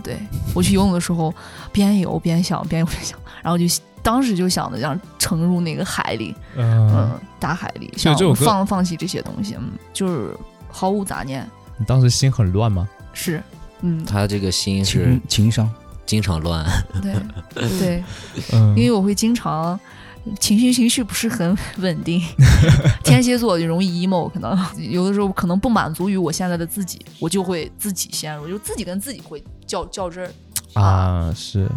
[0.03, 0.19] 对
[0.55, 1.33] 我去游泳的时候，
[1.73, 3.65] 边游边想，边游边想，然后就
[4.03, 10.35] 当时就想着让沉入那个海里，嗯，嗯，大海里，想所以这首歌放放弃这些东西，嗯，就是
[10.69, 12.89] 毫无杂念，你当时心很乱吗？
[13.13, 13.43] 是，
[13.81, 15.71] 嗯，他这个心是情情商，
[16.07, 16.65] 经常乱，
[17.03, 17.15] 对
[17.79, 18.05] 对，
[18.53, 19.79] 嗯，因为我会经常
[20.39, 22.21] 情绪情绪不是很稳定，
[23.03, 24.57] 天蝎座就容易 emo，可能。
[24.77, 30.31] 有的时候可能不满足于我现在的自己，我就会自己陷入，就自己跟自己会较较真儿。
[30.81, 31.69] 啊，是，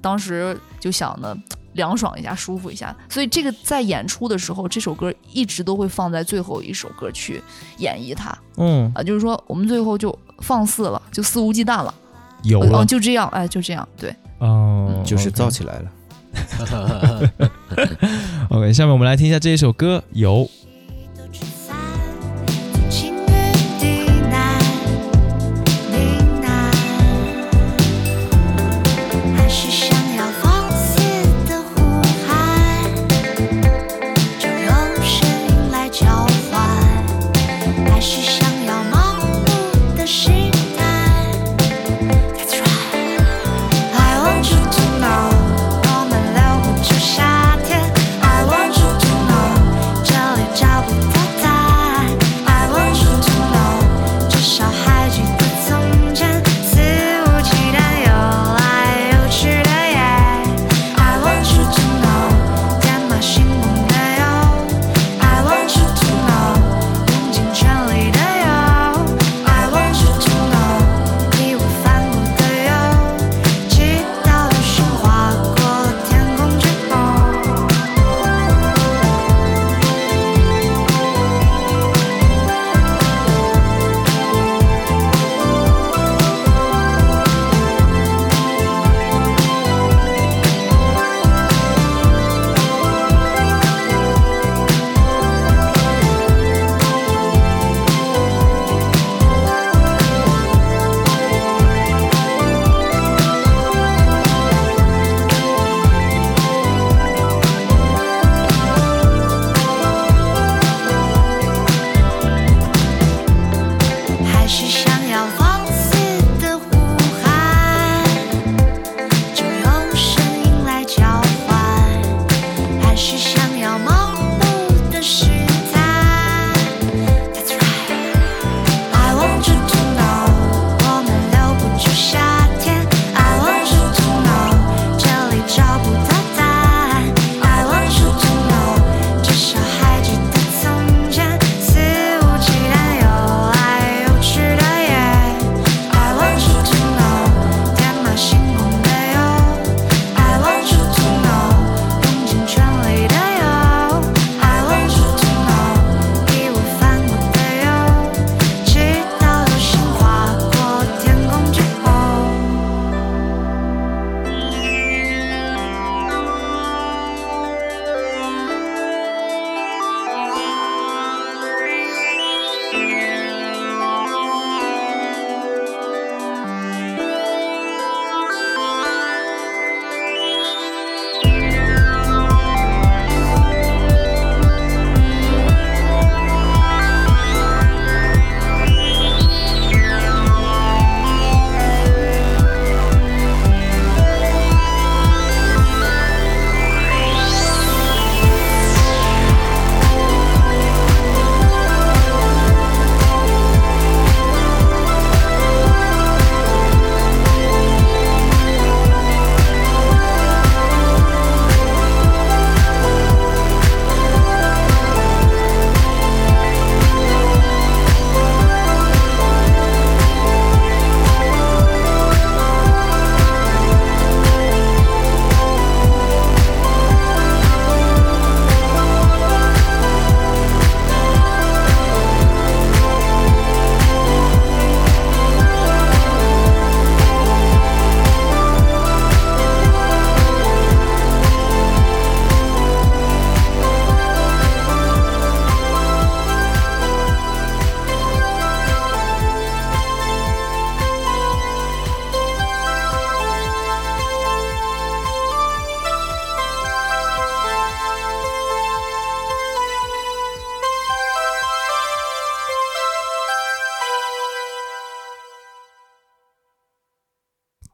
[0.00, 1.36] 当时就想呢，
[1.74, 7.42] 凉爽一下，舒服一下，所以这个在演出的时候，这首歌一直都会放在最后一首歌去
[7.78, 8.36] 演绎它。
[8.56, 11.94] 嗯，啊，就是说我们最后就放肆了，就肆无忌惮了，
[12.42, 14.14] 有了嗯，，就这样，哎，就这样，对。
[14.38, 15.90] 哦，就是造起来了。
[18.50, 20.44] OK，下面我们来听一下这一首歌《有》。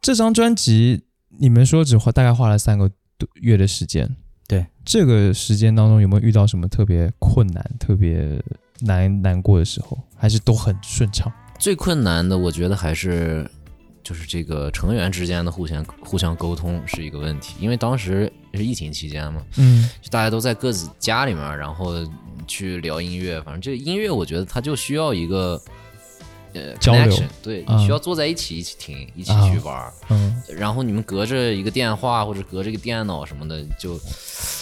[0.07, 1.03] 这张专辑
[1.37, 2.89] 你们说只花大概花了三个
[3.19, 4.09] 多月的时间，
[4.47, 8.41] 对，这个时间当中有没有遇到什么特别困难、特别
[8.83, 11.33] 难难过的时候，还是都很顺畅？
[11.59, 13.51] 最困难的，我觉得还是
[14.05, 21.95] 就是这个成员之间的互相互相沟通是一个问题，因为当时是疫情期间嘛，嗯就大家都在各自家里面，然后
[22.47, 25.61] 去聊音乐，反正这音乐我觉得它就需要一个。
[26.57, 29.93] 呃交流，connection，对，需要坐在一起一起听，一起啊去玩儿。
[30.11, 34.01] 嗯然后你们隔着一个电话或者隔着一个电脑什么的，就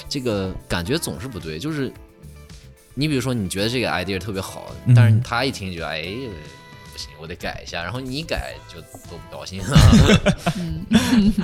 [0.09, 1.59] 这个感觉总是不对。
[1.59, 1.93] 就是
[2.95, 9.77] 你比如说，你觉得这个 idea 特别好，嗯但是他一听觉得哎不行，我得改一下，然后你一改就都不高兴了。
[10.57, 11.35] 嗯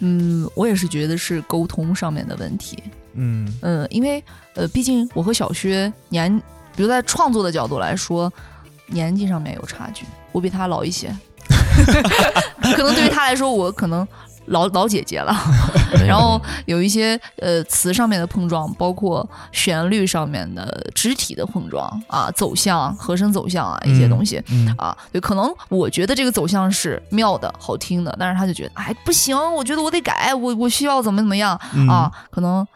[0.00, 2.76] 嗯，我也是觉得是沟通上面的问题。
[3.14, 4.22] 嗯嗯，因为
[4.54, 6.36] 呃，毕竟我和小薛年，
[6.74, 8.32] 比如在创作的角度来说，
[8.92, 11.14] 年纪上面有差距，我比他老一些，
[12.76, 14.06] 可能对于他来说，我可能
[14.46, 15.34] 老老姐姐了。
[16.06, 24.42] 然后有一些呃词上面的碰撞，包括旋律上面的肢体的碰撞啊，走向和声走向啊一些东西。
[24.50, 24.74] 嗯。
[24.78, 31.86] 啊，对，可能我觉得这个走向是妙的、好听的，但是他就觉得，哎，不行，我觉得我得改，我我需要怎么怎么样、嗯。
[31.88, 32.66] 啊，可能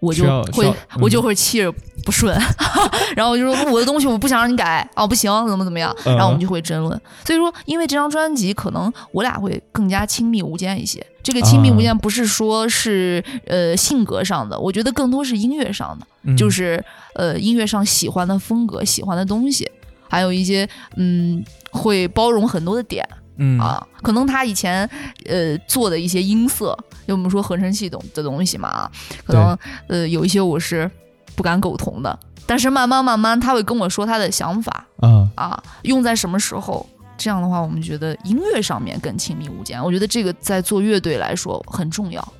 [0.00, 1.72] 我就会我就嗯会气着
[2.04, 2.32] 不顺，
[3.16, 7.00] 然后我就说我的东西我不想让你改啊，不行，怎么怎么样，嗯然后我们就会争论。
[7.24, 11.04] 所以说，因为这张专辑，可能我俩会更加亲密无间一些。
[11.22, 16.06] 这个亲密无间不是说是呃性格上的，我觉得更多是音乐上的。
[16.22, 16.82] 嗯就是
[17.14, 19.70] 呃音乐上喜欢的风格、喜欢的东西，
[20.08, 23.84] 还有一些嗯会包容很多的点嗯啊。
[24.02, 24.88] 可能他以前
[25.26, 26.76] 呃做的一些音色，
[27.08, 28.90] 因为我们说合成系统的东西嘛啊，
[29.26, 30.88] 可能呃有一些我是
[31.34, 36.86] 不敢苟同的，但是慢慢慢慢他会跟我说他的想法啊啊，用在什么时候。
[37.20, 39.82] 这样的话，我们觉得音乐上面更亲密无间。
[39.82, 42.32] 我觉得这个在做乐队来说很重要。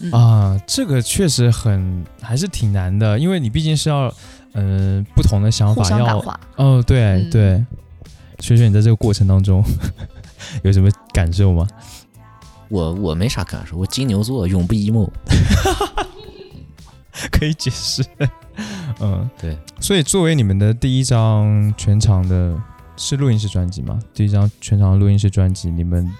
[0.00, 4.10] 嗯啊，这个确实很还是挺难的，因为你毕竟是要
[4.54, 6.18] 嗯、呃不同的想法要。
[6.56, 7.64] 哦，对、嗯对。
[8.40, 9.62] 学学你在这个过程当中
[10.64, 11.68] 有什么感受吗？
[12.72, 15.10] 我我没啥感受，我金牛座永不 emo。
[17.30, 18.02] 可以解释。
[18.98, 19.54] 嗯，对。
[19.78, 22.58] 所以作为你们的第一张全场的
[22.96, 24.00] 是录音室专辑吗？
[24.14, 26.10] 第一张全场的录音室专辑，你们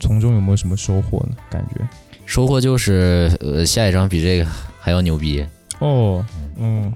[0.00, 1.36] 从中有没有什么收获呢？
[1.48, 1.88] 感觉？
[2.26, 5.46] 收获就是呃下一张比这个还要牛逼，
[5.78, 6.26] 哦，
[6.56, 6.92] 嗯，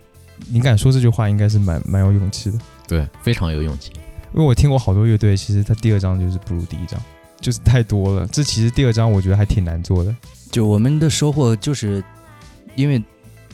[0.49, 2.59] 你敢说这句话，应该是蛮蛮有勇气的。
[2.89, 3.93] 对，非常有勇气。
[4.35, 7.01] 因为我听过好多乐队，其实他第二张就是不如第一张，
[7.41, 8.27] 就是太多了。
[8.27, 10.15] 这其实第二张我觉得还挺难做的。
[10.51, 12.03] 就我们的收获就是
[12.75, 13.03] 因为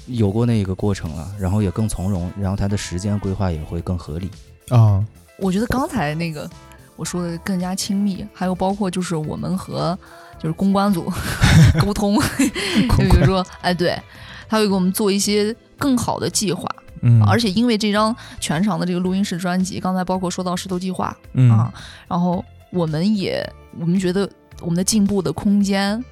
[0.06, 4.30] 有过那一个过程了，然后也更从容，然后他的时间规划也会更合理。
[4.68, 5.04] 啊，
[5.38, 6.48] 我觉得刚才那个
[6.96, 9.98] 我说的更加亲密，还有包括就是我们和
[10.38, 11.12] 就是公关组
[11.80, 14.00] 沟通，就比如说，哎，对，
[14.48, 16.68] 他会给我们做一些更好的计划，
[17.02, 21.72] 嗯，而且因为这张全长的这个录音室专辑，刚才包括说到石头计划嗯啊，
[22.08, 23.44] 然后我们也
[23.78, 24.28] 我们觉得
[24.60, 26.02] 我们的进步的空间。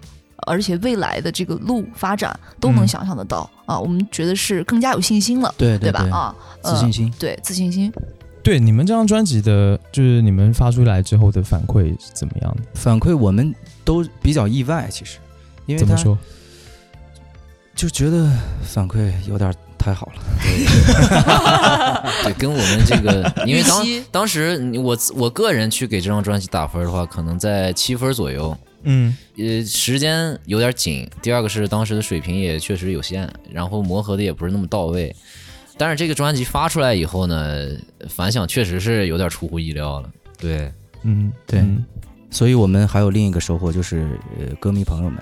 [0.47, 6.07] 而且未来的这个路发展都能嗯想象得到、啊，我们觉得是更加有信心了，对对吧？
[6.11, 7.07] 啊，自信心。
[7.07, 7.91] 呃，对自信心，
[8.43, 12.63] 对你们这张专辑的，就是你们发出来之后的反馈是怎么样的？
[12.75, 13.55] 反馈我们
[13.87, 15.19] 都比较意外，其实，
[15.65, 16.19] 因为怎么说？
[17.75, 18.31] 就觉得
[18.65, 19.55] 反馈有点
[19.85, 20.23] 太好了。
[22.25, 28.57] 对，跟我们这个， 因为当当时我我个人去给这张专辑打分的话，可能在七分左右。
[28.87, 35.15] 嗯呃，时间有点紧，第二个是当时的水平也确实有限，然后磨合的也不是那么到位。
[35.77, 37.69] 但是这个专辑发出来以后呢，
[38.09, 40.09] 反响确实是有点出乎意料了。
[40.39, 40.73] 对，
[41.03, 41.85] 嗯，对嗯
[42.31, 44.07] 所以我们还有另一个收获就是，
[44.39, 45.19] 呃，歌迷朋友们，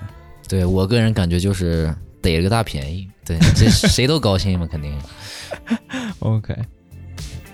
[0.47, 4.97] 对我个人感觉就是逮了个大便宜，对，这谁都高兴嘛，肯定。
[6.19, 6.55] OK。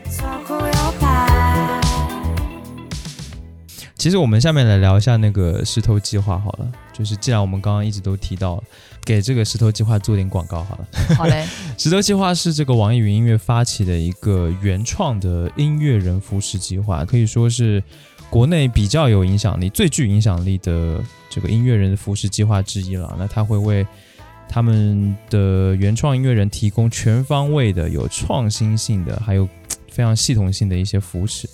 [0.09, 1.79] 左顾右盼。
[3.95, 8.63] 其实我们下面来聊一下那个石头计划好了，就是既然我们刚刚一直都提到了，
[9.03, 10.87] 给这个石头计划做点广告好了。
[11.17, 11.45] 好嘞，
[11.77, 17.83] 石头计划是这个网易云音乐发起的一个原创的音乐人扶持计划，可以说是
[18.29, 23.13] 国内比较有影响力、最具影响力的这个音乐人的扶持计划之一了。
[23.19, 23.85] 那它会为
[24.49, 29.47] 他们的原创音乐人提供全方位的、有创新性的，还有
[29.89, 31.47] 非常系统性的一些扶持。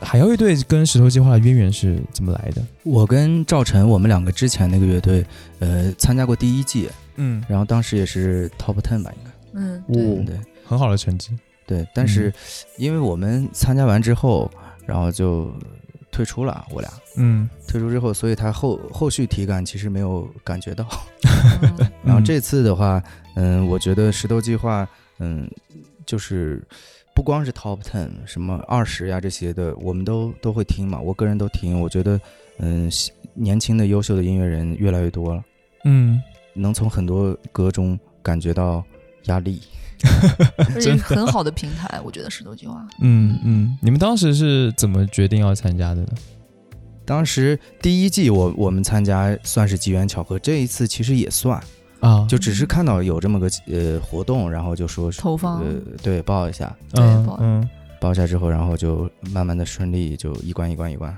[0.00, 2.62] 海妖乐队跟石头计划的渊源是怎么来的？
[2.82, 5.24] 我跟赵晨，我们两个之前那个乐队，
[5.58, 9.30] 呃，参加过第一季，嗯，然后当时也是 top ten 吧，应该。
[9.54, 11.30] 嗯，哦对，对很好的成绩。
[11.66, 12.32] 对，但是
[12.76, 14.50] 因为我们参加完之后，
[14.84, 15.50] 然后就
[16.16, 20.88] 退出了，我俩嗯退出之后，所以他后后续体感其实没有感觉到。
[21.60, 23.02] 嗯 然后嗯这次的话，
[23.34, 24.88] 嗯，我觉得石头计划，
[25.18, 25.46] 嗯，
[26.06, 26.66] 就是
[27.14, 30.98] 不光是 Top Ten，什么二十呀这些的，我们都都会听嘛。
[30.98, 32.18] 我个人都听，我觉得，
[32.60, 32.90] 嗯，
[33.34, 35.44] 年轻的优秀的音乐人越来越多了，
[35.84, 36.22] 嗯，
[36.54, 38.82] 能从很多歌中感觉到
[39.24, 39.60] 压力。
[40.74, 42.86] 而且很好的平台，我觉得石头计划。
[43.00, 46.08] 嗯嗯，你们当时是怎么决定要参加的呢？
[47.04, 51.62] 当时第一季我我们参加算是机缘巧合，这一次其实也算，
[52.00, 55.72] 啊，就只是看到有这么个呃活动，然后就说是投放呃
[56.02, 57.70] 对报一下，对嗯不好嗯，
[58.00, 61.16] 报一下之后，然后就慢慢的顺利就一关一关一关。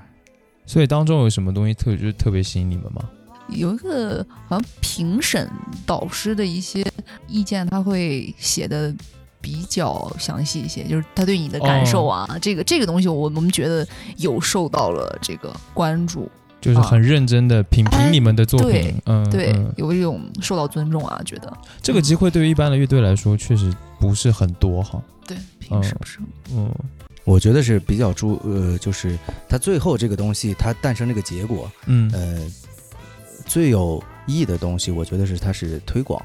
[0.65, 3.09] 所以当中有什么东西特就是特别吸引你们吗？
[3.51, 5.49] 有一个好像评审
[5.85, 6.85] 导师的一些
[7.27, 8.93] 意见，他会写的
[9.41, 13.87] 比较详细一些，就是他对你的感受啊，这个这个东西我我们觉得
[14.17, 16.29] 有受到了这个关注，
[16.59, 21.51] 就是很认真的品评哎你们的作品对，嗯，对，嗯有一种受到尊重啊，觉得。
[21.81, 26.19] 这个机会对于一般的乐队来说确实不是很多哈，对，平时不是。
[26.19, 26.27] 很
[26.57, 26.73] 嗯。
[27.25, 29.15] 我觉得是比较注呃，就是
[29.47, 32.09] 它最后这个东西它诞生这个结果，嗯。
[32.11, 32.51] 呃，
[33.49, 36.23] 最有意义的东西，我觉得是它是推广，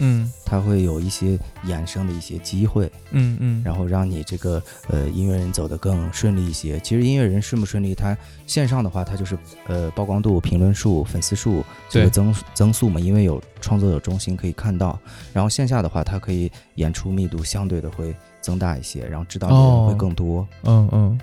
[0.00, 6.78] 嗯它会有一些衍生的一些机会，嗯嗯，然后让你这个呃音乐人走得更顺利一些。
[6.80, 8.14] 其实音乐人顺不顺利，他
[8.46, 14.98] 线上的话，他就是呃曝光度、评论数、粉丝数这对个增增速嘛，因为有创作者中心可以看到。
[15.32, 20.46] 然后线下的话，它可以演出密度相对的会增大一些，然后知道的人会更多。
[20.64, 21.20] 嗯嗯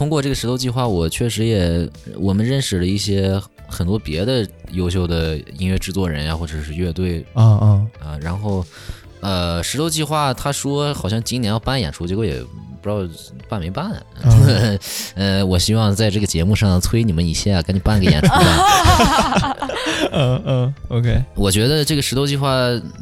[0.00, 1.86] 通过这个石头计划，我确实也
[2.16, 3.38] 我们认识了一些
[3.68, 8.18] 很多别的优秀的音乐制作人呀，或者是乐队啊啊，啊。
[8.18, 8.64] 然后，
[9.20, 12.42] 呃，石头计划他说好像今年要办演出，结果也
[12.80, 13.06] 不知道
[13.46, 14.02] 办没办。
[14.22, 14.78] 嗯
[15.16, 19.56] 呃，我希望在这个节目上催你们一下，赶紧办个演出吧。
[20.12, 22.56] 嗯嗯，OK，我觉得这个石头计划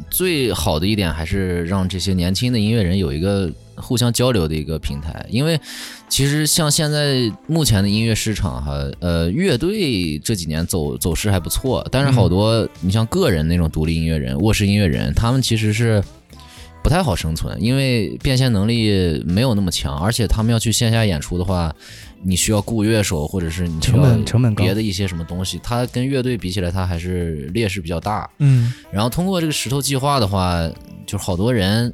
[0.09, 3.49] 最好的一点还是让这些年轻的音乐人有一个
[3.81, 5.59] 互相交流的一个平台，因为
[6.07, 16.03] 其实像现在目前的音乐市场哈，呃，乐队这几年走走势还不错，但是好多你像个人那种独立音乐人、卧室音乐人，他们其实是。
[16.81, 21.75] 不太好生存，因为变现能力没有那么强，而且他们要去线下演出的话，
[22.23, 28.27] 你需要雇乐手，或者是你需成要本成本别的一些什么东西，它跟乐队比起来，它还是劣势比较大。
[28.39, 30.67] 嗯然后通过这个石头计划的话，
[31.05, 31.93] 就是好多人，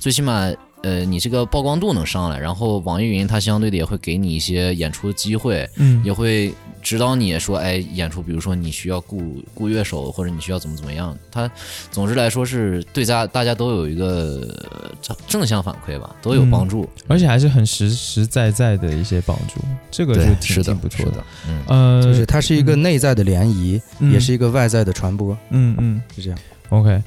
[0.00, 0.50] 最起码
[0.82, 6.52] 呃，你这个曝光度能上来，然后网易云它相对的也会给你一些演出机会，嗯也会
[6.82, 11.16] 指导你说，哎，演出，比如说你需要雇雇乐手，或者你需要怎么怎么样。
[11.30, 11.50] 它
[11.90, 16.88] 总之来说是对家大家都有一个呃正正向反馈吧，都有帮助。
[17.06, 19.60] 而且还是很实实在在的一些帮助，
[19.90, 21.62] 这个就，挺是的挺，不错是的。，嗯。
[21.68, 26.38] 呃，就是它是一个内在的联谊，嗯也是一个外在的传播，嗯嗯是这样。
[26.70, 27.02] OK，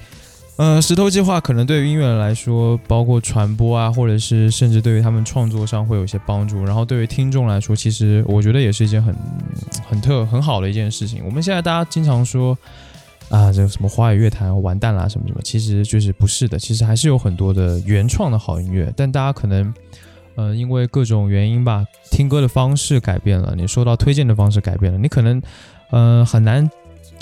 [0.58, 6.64] 呃，石头计划可能对于音乐人来说，包括传播啊，或者是甚至对于他们创作上会有一些帮助。
[6.64, 9.14] 然后对于听众来说，其实我觉得也是一件很
[9.88, 11.22] 很特很好的一件事情。
[11.26, 12.58] 我们现在大家经常说
[13.30, 19.74] 啊，这个什么华语乐坛完蛋啦，什么什么，其实就是不是的，其实还是有很多的原创的好音乐，但大家可能。
[20.38, 25.41] 呃，因为各种原因吧，听歌的方式改变了，你收到推荐的方式改变了，你可能，
[25.91, 26.70] 呃，很难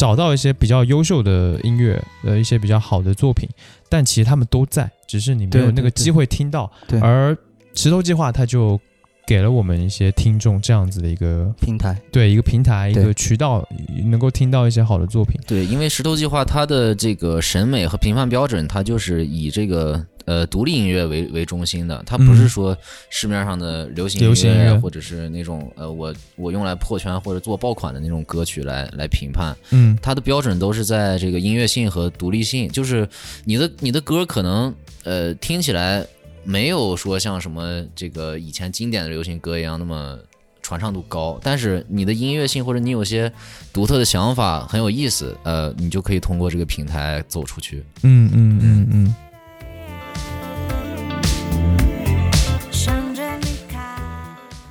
[0.04, 3.48] 找到一些比较优秀的音乐，呃，一些比较好的作品，
[3.88, 6.70] 但其实他们都在，只是你没有那个机会听到。
[6.90, 7.34] 对而
[7.74, 8.78] 石头计划它就
[9.26, 13.66] 给了我们一些听众这样子的一个平台，对一个平台，一个渠道，
[14.04, 15.40] 能够听到一些好的作品。
[15.48, 22.36] 对，因为石头计划它的这个审美和评判标准，它就是以这个呃独立音乐为为中心的，它不嗯。
[22.36, 22.78] 是说
[23.10, 24.74] 市面上的流行音乐。
[24.80, 29.98] 或者是那种呃我我用来破圈或者做爆款的那种歌曲来来评判，嗯。
[30.02, 33.08] 它的标准都是在这个音乐性和独立性，就是
[33.46, 36.06] 你的你的歌可能呃听起来
[36.44, 40.18] 没有说像什么这个以前经典的流行歌一样那么
[40.62, 43.32] 传唱度高，但是你的音乐性或者你有些
[43.72, 47.84] 独特的想法很有意思，呃，你就可以通过这个平台走出去。
[48.02, 49.16] 嗯嗯嗯嗯。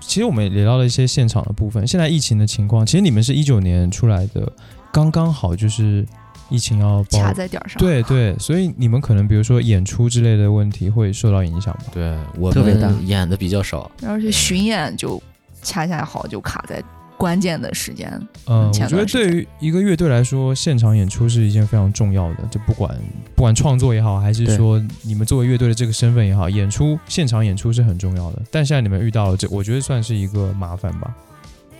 [0.00, 1.86] 其实我们也聊到了一些现场的部分。
[1.86, 4.46] 现在疫情的情况，其实你们是一九年出来的，
[4.92, 6.06] 刚刚好就是
[6.50, 7.78] 疫情要爆卡在点儿上。
[7.78, 11.84] 对对，所以你们可能比如说演出之类的问题会受到影响吧？
[11.94, 15.18] 对我特别大们演的比较少，而且巡演就
[15.62, 16.84] 恰恰好就卡在
[17.22, 18.10] 关键的时间。
[18.48, 22.38] 嗯，我觉得对于一个乐队来说，现场演出是一件非常重要的。
[22.50, 22.92] 就不管
[23.36, 28.42] 不管创作也好，还是说你们作为乐队的这个身份也好，演出现场演出是很重要的。
[28.50, 31.14] 但现在你们遇到了这，我觉得算是一个麻烦吧。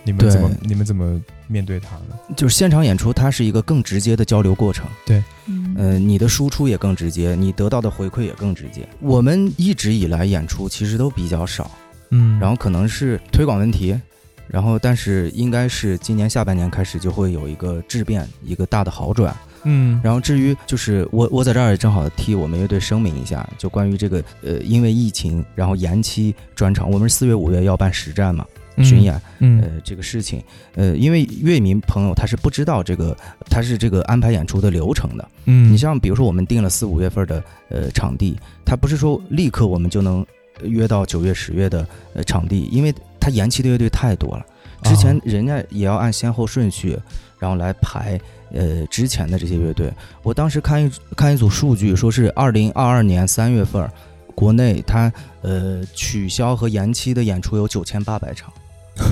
[0.05, 2.15] 你们怎么你们怎么面对它呢？
[2.37, 4.85] 就是现场演出，它是一个更直接的交流过程。
[5.05, 8.87] 对嗯呃，你的输出也更直接，你得到的回馈也更直接。
[9.01, 11.69] 我们一直以来演出其实都比较少，
[12.11, 13.99] 嗯然后可能是推广问题，
[14.47, 19.35] 然后但是应该是今年下半年开始就会有一个质变，一个大的好转。
[19.65, 28.45] 嗯然后至于就是我我在这儿也正好替我们乐队声明一下，就关于这个呃因为疫情然后延期专场，我们是四月五月要办实战嘛
[28.79, 30.43] 巡演，嗯呃这个事情，
[30.75, 33.15] 呃因为乐迷朋友他是不知道这个
[33.49, 35.25] 他是这个安排演出的流程的。
[35.45, 40.25] 嗯你像比如说我们定了四五月份的呃场地，他不是说立刻我们就能
[40.63, 44.45] 约到九月十月的呃场地，因为它延期的乐队太多了。
[44.83, 46.99] 之前啊人家也要按先后顺序，
[47.39, 48.19] 然后来排
[48.51, 49.89] 呃之前的这些乐队。
[50.23, 53.89] 我当时看一看一组数据，说是二零二二年三月份，
[54.35, 55.09] 国内他
[55.41, 58.51] 呃取消和延期的演出有九千八百场，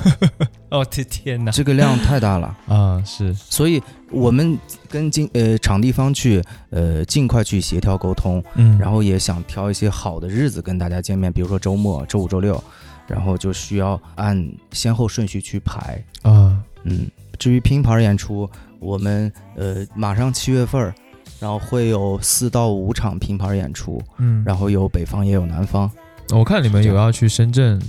[0.68, 2.54] 哦天天哪这个量太大了。
[2.68, 4.58] 啊是所以我们
[4.90, 12.62] 跟经呃场地方去呃尽快去协调沟通，嗯然后也想挑一些好的日子跟大家见面，比如说周末、周五、周六，
[13.06, 16.02] 然后就需要按先后顺序去排。
[16.22, 18.48] 啊嗯，至于拼盘演出，
[18.80, 20.92] 我们呃马上七月份儿，
[21.38, 25.88] 然后会有四到五场拼盘演出，嗯，然后有北方也有南方。
[26.30, 27.80] 我看你们有要去深圳，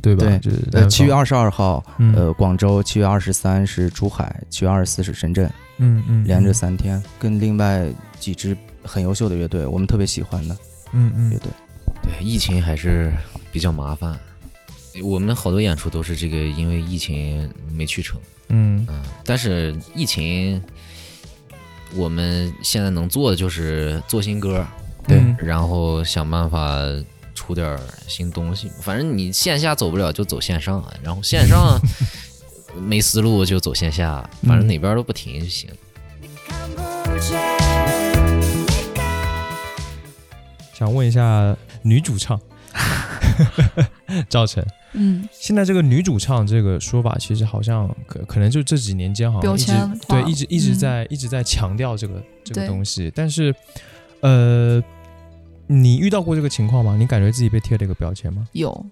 [0.00, 0.24] 对吧？
[0.24, 5.48] 对就是呃，七月二十二号，嗯呃，广州；七月二十三是珠海；七月二十四是深圳，
[5.78, 7.86] 嗯嗯连着嗯三天，跟另外
[8.18, 10.56] 几支很优秀的乐队，我们特别喜欢的
[10.92, 11.48] 嗯嗯乐队。
[12.02, 13.12] 对，疫情还是
[13.52, 14.18] 比较麻烦。
[15.00, 18.20] 我们好多演出都是这个，因为疫情没去成。
[18.48, 20.62] 嗯嗯，但是疫情，
[21.94, 24.66] 我们现在能做的就是做新歌，
[25.06, 26.78] 对嗯然后想办法
[27.34, 28.70] 出点新东西。
[28.82, 31.80] 反正你线下走不了就走线上，然后线上
[32.76, 35.70] 没思路就走线下，反正哪边都不停就行。
[40.74, 42.38] 想问一下女主唱
[44.28, 49.72] 赵晨，嗯，现在这个女主唱这个说法，其实好像可可能就这几年间好像一直
[50.08, 50.78] 对一直一直嗯。
[50.78, 53.54] 在、一直在强调这个这个东西，但是
[54.20, 54.82] 呃，
[55.66, 56.96] 你遇到过这个情况吗？
[56.98, 58.46] 你感觉自己被贴了一个标签吗？
[58.52, 58.86] 有。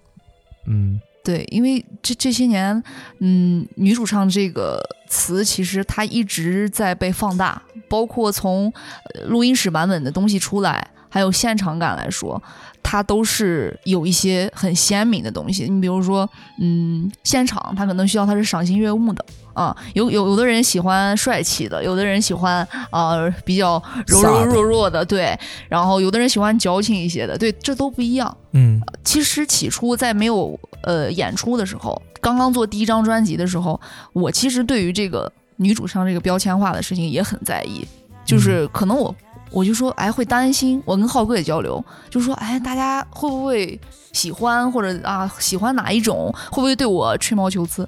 [0.67, 0.99] 嗯。
[1.23, 2.83] 对，因为这这些年，
[3.19, 8.73] 嗯，女主唱这个词其实它一直在被放大，包括从
[9.13, 12.41] 呃录音室版本的东西出来，还有现场感来说，
[12.83, 15.67] 它都是有一些很鲜明的东西。
[15.69, 16.29] 你比如说，
[16.59, 25.37] 嗯，现场它可能需要它是赏心悦目的啊，有有有的人喜欢帅气的，有的人喜欢啊、比较柔柔弱弱的，对，
[25.69, 28.35] 然后有的人喜欢矫情一些的，对，这都不一样。
[28.53, 33.79] 嗯其实起初在没有呃演出的时候，刚刚做第一张专辑的时候，
[34.13, 37.85] 我其实对于这个女主唱这个标签化的事情也很在意，
[38.25, 39.13] 就是可能我。
[39.51, 40.81] 我就说，哎，会担心。
[40.85, 43.79] 我跟浩哥也交流，就说，哎，大家会不会
[44.13, 46.33] 喜欢或者啊喜欢哪一种？
[46.49, 47.87] 会不会对我吹毛求疵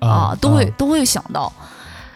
[0.00, 0.36] 啊？
[0.40, 1.52] 都会、都会想到。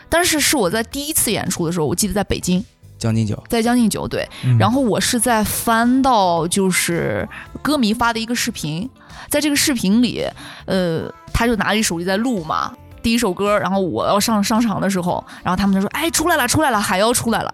[0.09, 2.65] 但是是我在第一次演出的时候，我记得在北京，
[2.99, 7.29] 将进酒，在将近九对，嗯然后我是在翻到就是
[7.61, 8.89] 歌迷发的一个视频，
[9.29, 10.25] 在这个视频里，
[10.65, 12.73] 呃，他就拿着手机在录嘛，
[13.03, 17.53] 第一首歌，然后我要上上场的时候，然后他们就说，哎，出来了，出来了，海妖出来了。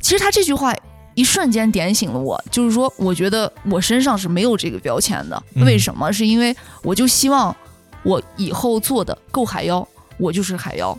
[0.00, 0.74] 其实他这句话
[1.14, 6.12] 一瞬间点醒了我，就是说，我觉得我身上是没有这个标签的，嗯为什么？
[6.12, 7.54] 是因为我就希望
[8.02, 10.96] 我以后做的够海妖，我就是海妖。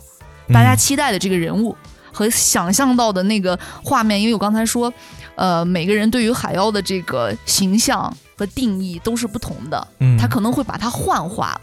[0.53, 1.75] 大家期待的这个人物
[2.11, 4.91] 和想象到的那个画面，因为我刚才说，
[5.35, 11.59] 呃，每个人对于海妖的这个形象和定义都是不同的，嗯他可能会把它幻化，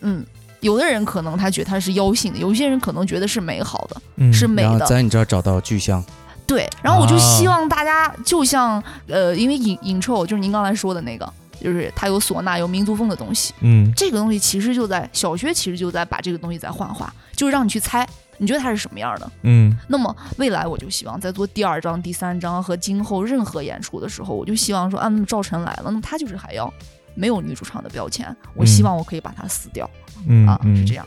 [0.00, 0.24] 嗯。
[0.60, 4.86] 有的人可能他觉得他是妖性的，有些人可能觉得是美好的，嗯是美然后的。
[4.86, 6.02] 在你这儿找到具象，
[6.46, 7.18] 对，然后我就啊。
[7.18, 11.30] 希望大家就像呃，因为影影臭就是您刚才说的那个，
[11.60, 13.92] 就是它有唢呐有民族风的东西，嗯。
[13.96, 18.06] 这个东西其实就在小学其实就在把这个东西在幻化，就是让你去猜，
[18.38, 19.30] 你觉得它是什么样的。
[19.42, 19.76] 嗯。
[19.88, 26.72] 那么未来我就希望在做第二章、第三章和今后任何演出的时候，我就希望说，啊，那么赵晨来了，那么他就是海妖，
[27.14, 29.90] 没有女主唱的标签，我希望我可以把它撕掉、啊，
[30.28, 31.04] 嗯啊是这样。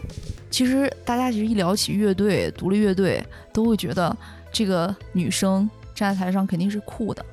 [0.52, 3.24] 其实大家其实一聊起乐队、独立乐队，
[3.54, 4.16] 都会觉得
[4.52, 7.26] 这个女生站在台上肯定是酷的，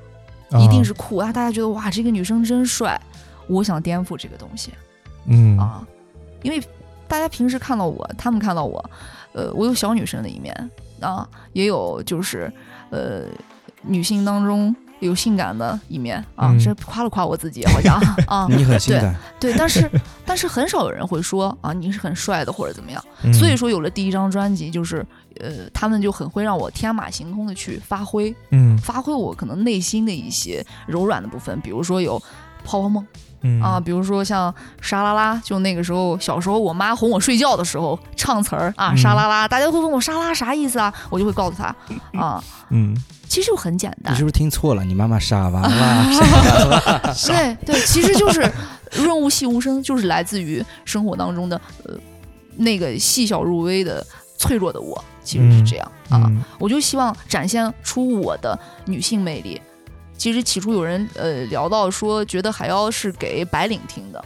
[0.59, 1.31] 一定是酷啊！
[1.31, 2.99] 大家觉得哇，这个女生真帅。
[3.47, 4.73] 我想颠覆这个东西
[5.25, 5.81] 嗯啊，
[6.41, 6.61] 因为
[7.07, 8.89] 大家平时看到我，他们看到我，
[9.31, 10.53] 呃，我有小女生的一面
[10.99, 12.51] 啊，也有就是
[12.89, 13.21] 呃
[13.83, 17.97] 女性当中有性感的一面啊，嗯这夸了夸我自己，好像
[18.27, 19.89] 啊，你很性感，对，但是
[20.25, 23.01] 但是很少有人会说啊，你是很帅的或者怎么样。
[23.23, 25.05] 嗯所以说有了第一张专辑，就是
[25.41, 28.77] 呃，他们就很会让我天马行空的去发挥，嗯。
[28.77, 32.21] 发挥我可能内心的一些柔软的部分，比如说有
[32.63, 33.05] 泡泡梦。
[33.41, 33.61] 嗯。
[33.61, 38.97] 啊，比如说像沙拉拉，就那个时候小时候我妈哄我睡觉的时候唱词儿啊，嗯。
[38.97, 41.75] 沙啦啦，大家会问我沙拉啥意思啊，我就会告诉她
[42.19, 42.95] 啊，嗯。
[43.27, 44.13] 其实就很简单。
[44.13, 44.85] 你是，不是听错了？
[44.85, 48.49] 你妈妈傻娃 娃，对对，其实就是
[48.95, 51.93] 润物细无声，就是来自于生活当中的呃
[52.55, 54.03] 那个细小入微的
[54.37, 56.23] 脆弱的我，其实是这样、啊。
[56.25, 59.61] 嗯我就希望展现出我的女性魅力。
[60.17, 64.23] 其实起初有人呃聊到说，觉得海妖是给白领听的，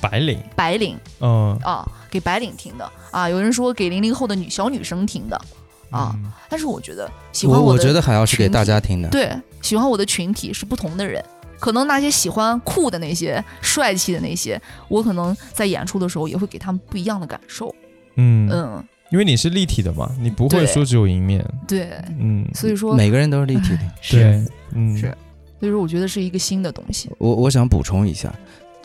[0.00, 3.28] 白领，白领嗯啊，给白领听的啊。
[3.28, 5.36] 有人说给零零后的女小女生听的
[5.90, 6.12] 啊。
[6.14, 9.08] 嗯但是我觉得喜欢的我我觉得还要是给大家听的。
[9.08, 9.30] 对，
[9.60, 11.22] 喜欢我的群体是不同的人。
[11.58, 17.74] 可能那些喜欢酷的那些、帅气的那些，我可能在演出的时候也会给他们不一样的感受。
[18.16, 21.88] 嗯嗯，因为你是立体的嘛，你不会说只有一面，对，
[22.18, 23.80] 嗯，所以说，每个人都是立体的。
[24.10, 24.96] 对，嗯。
[24.96, 25.16] 是。
[25.58, 27.10] 所以说我觉得是一个新的东西。
[27.16, 28.34] 我我想补充一下，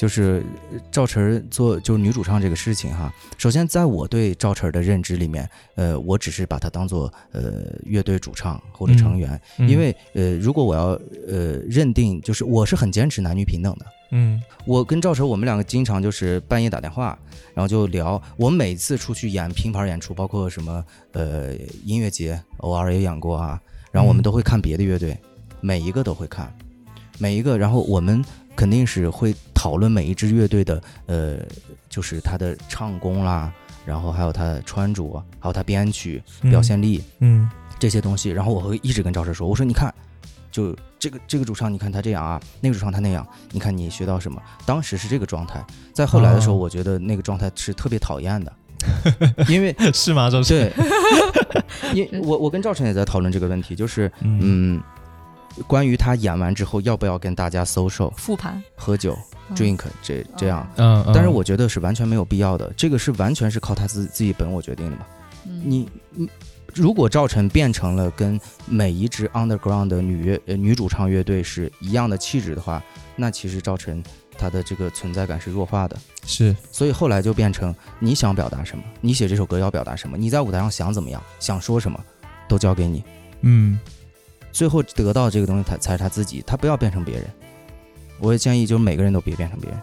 [0.02, 0.44] 就是
[0.74, 3.14] 呃赵晨做就是女主唱这个事情哈。
[3.38, 13.86] 首先，在我对赵晨的认知里面，呃，我只是把她当做呃乐队主唱或者成员，嗯因为呃，如果我要呃认定，就是我是很坚持男女平等的。
[14.10, 17.16] 嗯我跟赵晨，我们两个经常就是半夜打电话，
[17.54, 18.20] 然后就聊。
[18.38, 21.54] 我每次出去演拼盘演出，包括什么呃
[21.86, 23.62] 音乐节，偶尔也演过啊。
[23.92, 25.16] 然后我们嗯都会看别的乐队，
[25.60, 26.52] 每一个都会看，
[27.20, 27.56] 每一个。
[27.56, 28.26] 然后我们
[28.56, 31.38] 肯定是会讨论每一支乐队的呃，
[31.88, 33.54] 就是他的唱功啦，
[33.86, 37.04] 然后还有他的穿着，还有他编曲表现力。
[37.20, 37.48] 嗯。
[37.78, 39.94] 这些东西，然后我会一直跟赵晨说，我说你看，
[40.52, 44.42] 就这个这个主唱，你看他这样啊，那个主唱他那样，你看你学到什么？
[44.66, 46.58] 当时是这个状态，在后来的时候，哦。
[46.58, 48.52] 我觉得那个状态是特别讨厌的，
[49.48, 50.28] 因为嗯，是吗？
[50.28, 54.40] 赵晨，对， 因我我跟赵晨也在讨论这个问题，就是嗯。
[54.42, 54.84] 嗯，
[55.68, 58.62] 关于他演完之后要不要跟大家 social 复盘。
[58.76, 59.18] 喝酒
[59.50, 59.56] 嗯。
[59.56, 61.12] drink 这这样，嗯，嗯。
[61.14, 65.06] 但是我觉得是完全没有必要的，这个是完全是靠他自自己本我决定的嘛。
[65.46, 65.62] 嗯。
[65.66, 66.30] 你你
[66.74, 72.82] 如果赵晨变成了跟每一支 underground 的女乐呃女主唱乐队是一样的气质的话，
[73.16, 74.02] 那其实赵晨
[74.38, 75.98] 他的这个存在感是弱化的。
[76.26, 76.56] 是。
[76.72, 82.00] 所以后来就变成你想表达什么，你写这首歌要表达什么，你在舞台上想怎么样，想说什么，
[82.48, 83.04] 都交给你。
[83.42, 83.78] 嗯
[84.52, 87.26] 最后得到这个东西，他才是他自己，他不要变成别人。
[88.20, 89.82] 我也建议，就是每个人都别变成别人，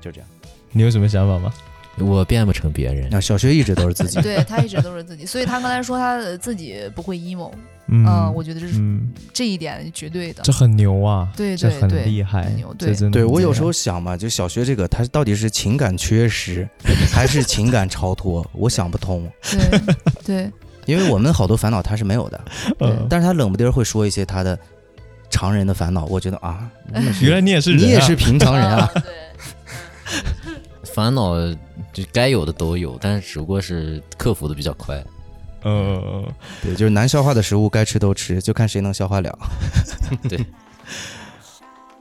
[0.00, 0.28] 就这样。
[0.72, 1.52] 你有什么想法吗？
[1.98, 3.08] 我变不成别人。
[3.08, 7.52] 那小学一直都是自己， 对他一直都是自己，所以他刚才说他呃自己不会 emo，
[7.86, 10.52] 嗯嗯，我觉得这是嗯，这一点绝对的这。
[10.52, 16.68] 很牛啊，这很对对对厉害很牛，这对对我有时候想嘛，就小学这个，他到底是情感缺失，
[17.12, 18.44] 还是情感超脱？
[18.52, 19.80] 我想不通，对
[20.24, 20.52] 对
[20.86, 22.40] 因为我们好多烦恼他是没有的，
[22.80, 24.58] 嗯但是他冷不丁儿会说一些他的
[25.30, 26.68] 常人的烦恼，我觉得啊，
[27.20, 29.02] 原来你也是啊，你也是平常人啊， 对，
[30.94, 31.34] 烦恼
[31.92, 34.96] 就该有的都有，但是只不过是克服的比较快。
[35.66, 36.32] 嗯，嗯嗯
[36.62, 39.38] 对，就是难消化的食物该吃都吃，就看谁能消化了。
[40.28, 40.38] 对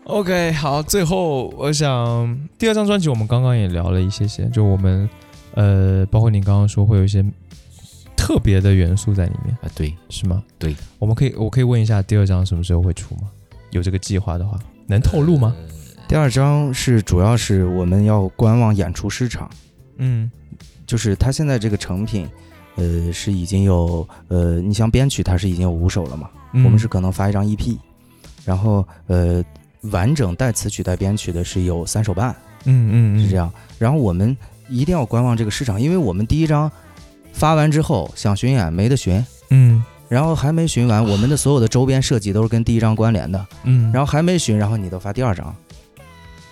[0.04, 5.10] OK，好，最后我想第二张专辑我们刚刚也聊了一些些，就我们
[5.54, 7.24] 呃，包括你刚刚说会有一些
[8.24, 10.42] 特别的元素在里面，啊，对，是吗？
[10.58, 13.24] 对，我们可以我可以问一下第二张什么时候会出吗？
[13.72, 14.58] 有这个计划的话，
[14.88, 15.54] 能透露吗？
[16.08, 19.52] 第二张是主要是我们要观望演出市场，
[19.98, 20.32] 嗯
[20.88, 22.26] 就是它现在这个成品，
[22.76, 27.78] 呃，是已经有呃，你像编曲它是已经有五首了嘛，嗯我们是可能发一张 EP，
[28.46, 29.44] 然后呃，
[29.92, 33.52] 完整带词曲带编曲的是有三首半，嗯嗯嗯是这样。
[33.78, 34.38] 然后我们
[34.70, 36.72] 一定要观望这个市场，因为我们第一张
[37.34, 39.84] 发完之后想巡演没得巡，嗯。
[40.10, 45.56] 然后还没巡完，我们的所有的周边设计都是跟第一张关联的，嗯，然后还没巡，然后你都发第二张，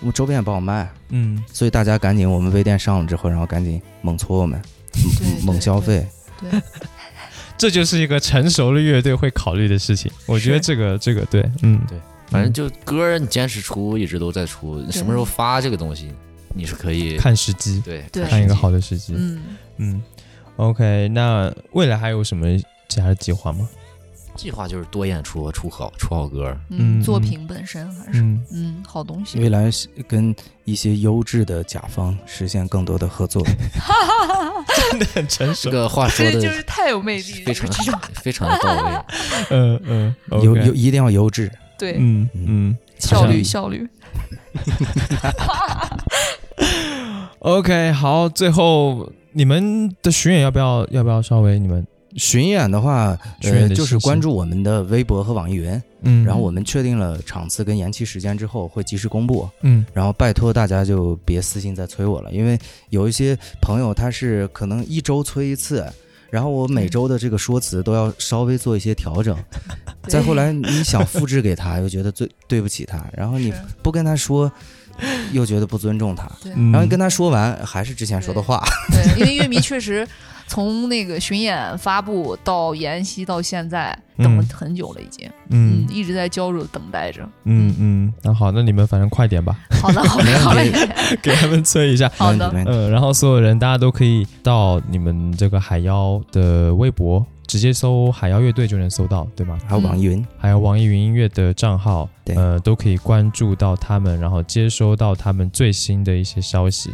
[0.00, 1.40] 我们周边也不好卖，嗯。
[1.52, 4.60] 所以大家赶紧，我们微店上了之后，然后赶紧猛搓我们，
[4.92, 6.04] 对猛消费。
[6.40, 6.60] 对，
[7.56, 10.10] 这就是一个成熟的乐队会考虑的事情。
[10.26, 11.80] 我觉得这个这个对，嗯。
[11.88, 11.98] 对。
[12.28, 16.10] 反正就歌你坚持出，一直都在出，你什么时候发这个东西，
[16.54, 18.24] 你是可以看时机，对对。
[18.24, 19.12] 看一个好的时机。
[19.14, 19.42] 嗯，
[19.76, 20.02] 嗯
[20.56, 22.46] ，OK，那未来还有什么
[22.88, 23.68] 其他的计划吗？
[24.34, 26.56] 计划就是多演出，出好出好歌。
[26.70, 29.38] 嗯嗯，作品本身还是嗯嗯好东西。
[29.38, 30.34] 未来是跟
[30.64, 33.44] 一些优质的甲方实现更多的合作。
[34.90, 35.72] 真的很成熟这。
[35.76, 38.92] 个话说的就是太有魅力了，非常非常的到位。
[39.50, 43.86] 嗯 嗯，优 OK 优一定要优质，对，嗯嗯，效率效率。
[47.40, 59.48] OK，好，最后你们的巡演要不要要不要稍微你们巡演的话，呃，就是关注我们的微博和网易云，嗯，然后我们确定了场次跟延期时间之后会及时公布。
[59.62, 62.58] 嗯然后拜托大家就别私信再催我了，因为
[62.90, 65.86] 有一些朋友他是可能一周催一次，
[66.30, 69.36] 然后我每周的这个说辞都要稍微做一些调整。
[70.08, 74.50] 再后来你想复制给他，又觉得最对不起他，然后你不跟他说，
[75.32, 78.62] 又觉得不尊重他，对嗯，然后你跟他说完还是之前说的话。
[78.90, 80.06] 对，因为乐迷确实
[80.46, 87.26] 从那个巡演发布到延期到现在，等了嗯很久了，已经，嗯一直在焦灼等待着。
[87.44, 90.70] 嗯嗯，那好，那你们反正快点吧，好的，好的，好嘞，
[91.22, 92.10] 给他们催一下。
[92.16, 99.58] 好的没问题，没问题呃，然后所有人大家都可以到你们这个海妖的微博，直接搜海妖乐队就能搜到，对吗？
[99.66, 102.34] 还有网易云，还有网易云音乐的账号，对。
[102.36, 106.90] 呃，都可以关注到他们，然后接收到他们最新的一些消息。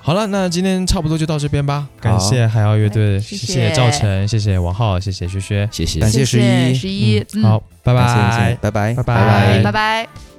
[0.00, 1.88] 好了，那今天差不多就到这边吧。
[2.00, 3.52] 感谢海妖乐队，谢谢。
[3.54, 6.00] 谢赵晨，谢谢王浩，谢谢薛薛，谢谢。
[6.00, 6.10] 感。
[6.10, 9.62] 谢十一，十一，嗯，好，拜感谢感拜，拜拜，拜拜。
[9.62, 10.33] 拜拜。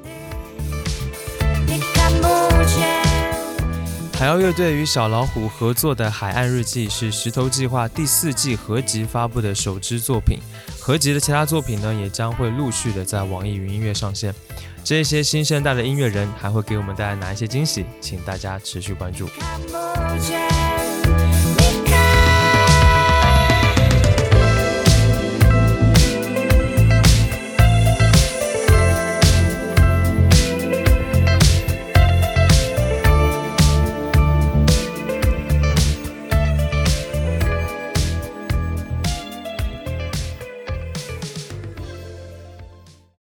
[4.18, 10.40] 海妖乐队与小老虎合作的《海岸日记》是石头计划第四季合集发布的首支作品，
[10.80, 14.34] 合集的其他作品呢也将会陆续的在网易云音乐上线。
[14.86, 17.86] 这些新生代的音乐人还会给我们带来哪一些惊喜？
[18.00, 19.28] 请大家持续关注。
[19.28, 19.60] 看
[20.18, 20.85] 不见。